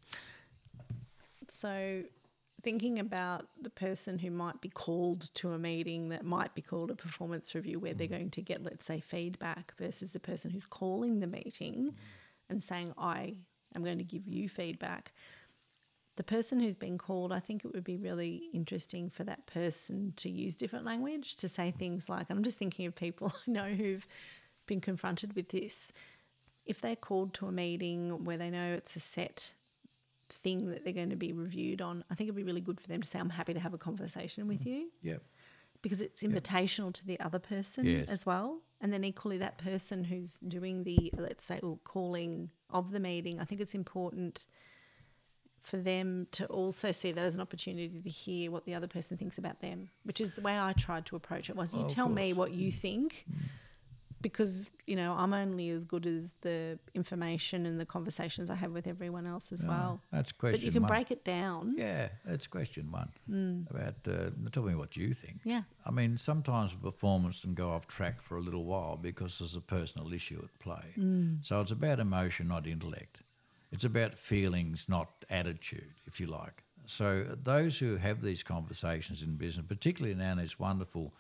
[1.51, 2.05] So,
[2.63, 6.91] thinking about the person who might be called to a meeting that might be called
[6.91, 8.11] a performance review where they're mm.
[8.11, 11.95] going to get, let's say, feedback versus the person who's calling the meeting
[12.51, 13.37] and saying, I
[13.75, 15.13] am going to give you feedback
[16.21, 20.13] the person who's been called, I think it would be really interesting for that person
[20.17, 23.73] to use different language, to say things like, I'm just thinking of people I know
[23.73, 24.07] who've
[24.67, 25.95] been confronted with this.
[26.67, 29.55] If they're called to a meeting where they know it's a set
[30.43, 32.89] thing that they're going to be reviewed on, I think it'd be really good for
[32.89, 34.87] them to say, I'm happy to have a conversation with you.
[34.87, 35.09] Mm-hmm.
[35.09, 35.17] Yeah.
[35.83, 36.95] Because it's invitational yep.
[36.95, 38.09] to the other person yes.
[38.09, 38.61] as well.
[38.83, 43.41] And then equally, that person who's doing the, let's say, or calling of the meeting,
[43.41, 44.47] I think it's important
[45.63, 49.17] for them to also see that as an opportunity to hear what the other person
[49.17, 51.57] thinks about them, which is the way I tried to approach it.
[51.57, 52.75] Was you oh, tell me what you mm.
[52.75, 53.39] think, mm.
[54.23, 58.73] Because you know I'm only as good as the information and the conversations I have
[58.73, 60.01] with everyone else as No, well.
[60.13, 60.89] That's question But you can one.
[60.89, 61.75] break it down.
[61.77, 63.11] Yeah, that's question one.
[63.31, 63.71] Mm.
[63.71, 65.41] About uh, tell me what you think.
[65.45, 65.63] Yeah.
[65.87, 69.61] I mean, sometimes performance can go off track for a little while because there's a
[69.61, 70.95] personal issue at play.
[70.99, 71.45] Mm.
[71.45, 73.23] So it's about emotion, not intellect.
[73.73, 76.65] It's about feelings, not attitude, if you like.
[76.87, 81.15] So those who have these conversations in business, particularly now in this wonderful,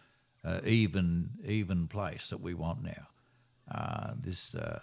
[0.44, 3.08] uh, even even place that we want now,
[3.70, 4.80] uh, this uh,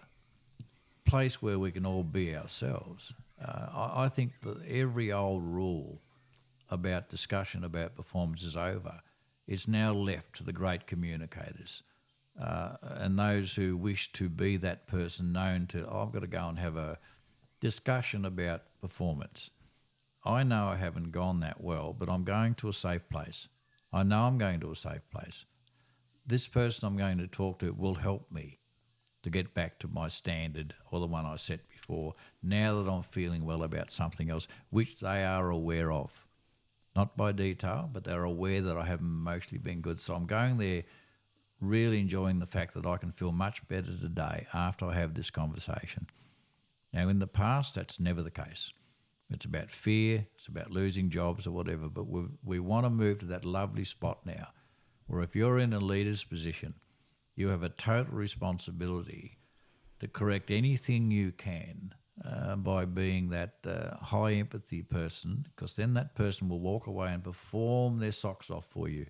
[1.05, 3.13] place where we can all be ourselves.
[3.43, 6.01] Uh, I, I think that every old rule
[6.69, 8.99] about discussion about performance is over.
[9.47, 11.83] It's now left to the great communicators
[12.39, 16.27] uh, and those who wish to be that person known to, oh, I've got to
[16.27, 16.99] go and have a
[17.59, 19.49] discussion about performance.
[20.23, 23.47] I know I haven't gone that well, but I'm going to a safe place.
[23.91, 25.45] I know I'm going to a safe place.
[26.25, 28.59] This person I'm going to talk to will help me
[29.23, 33.01] to get back to my standard or the one I set before now that I'm
[33.01, 36.25] feeling well about something else, which they are aware of.
[36.95, 39.99] Not by detail, but they're aware that I haven't emotionally been good.
[39.99, 40.83] So I'm going there
[41.59, 45.29] really enjoying the fact that I can feel much better today after I have this
[45.29, 46.07] conversation.
[46.93, 48.71] Now, in the past, that's never the case.
[49.29, 53.19] It's about fear, it's about losing jobs or whatever, but we, we want to move
[53.19, 54.47] to that lovely spot now
[55.07, 56.75] where if you're in a leader's position,
[57.35, 59.37] you have a total responsibility
[59.99, 61.93] to correct anything you can
[62.25, 67.13] uh, by being that uh, high empathy person, because then that person will walk away
[67.13, 69.05] and perform their socks off for you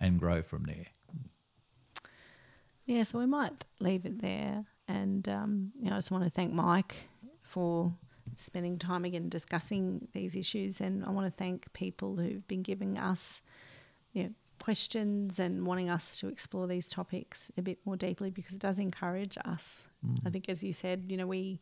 [0.00, 0.86] and grow from there.
[2.86, 4.64] Yeah, so we might leave it there.
[4.86, 6.94] And um, you know, I just want to thank Mike
[7.42, 7.92] for
[8.36, 12.98] spending time again discussing these issues, and I want to thank people who've been giving
[12.98, 13.42] us,
[14.12, 18.54] you know, questions and wanting us to explore these topics a bit more deeply because
[18.54, 19.86] it does encourage us.
[20.26, 21.60] I think, as you said, you know, we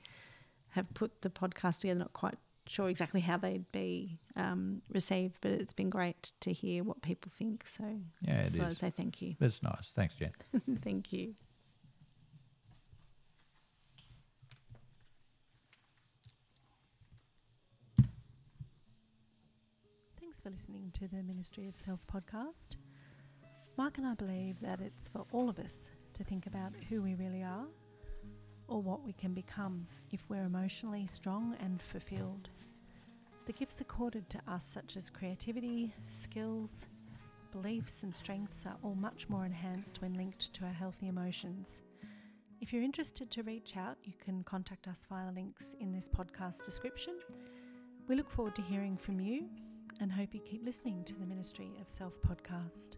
[0.70, 2.36] have put the podcast together, not quite
[2.66, 7.30] sure exactly how they'd be um, received, but it's been great to hear what people
[7.34, 7.66] think.
[7.66, 7.84] So,
[8.22, 9.36] Yeah, it so I'd say thank you.
[9.38, 9.92] That's nice.
[9.94, 10.32] Thanks, Jen.
[10.82, 11.34] thank you.
[20.20, 22.76] Thanks for listening to the Ministry of Self podcast.
[23.76, 27.16] Mark and I believe that it's for all of us to think about who we
[27.16, 27.66] really are
[28.68, 32.48] or what we can become if we're emotionally strong and fulfilled.
[33.46, 36.86] The gifts accorded to us, such as creativity, skills,
[37.50, 41.82] beliefs, and strengths, are all much more enhanced when linked to our healthy emotions.
[42.60, 46.64] If you're interested to reach out, you can contact us via links in this podcast
[46.64, 47.14] description.
[48.06, 49.48] We look forward to hearing from you
[50.00, 52.96] and hope you keep listening to the Ministry of Self podcast.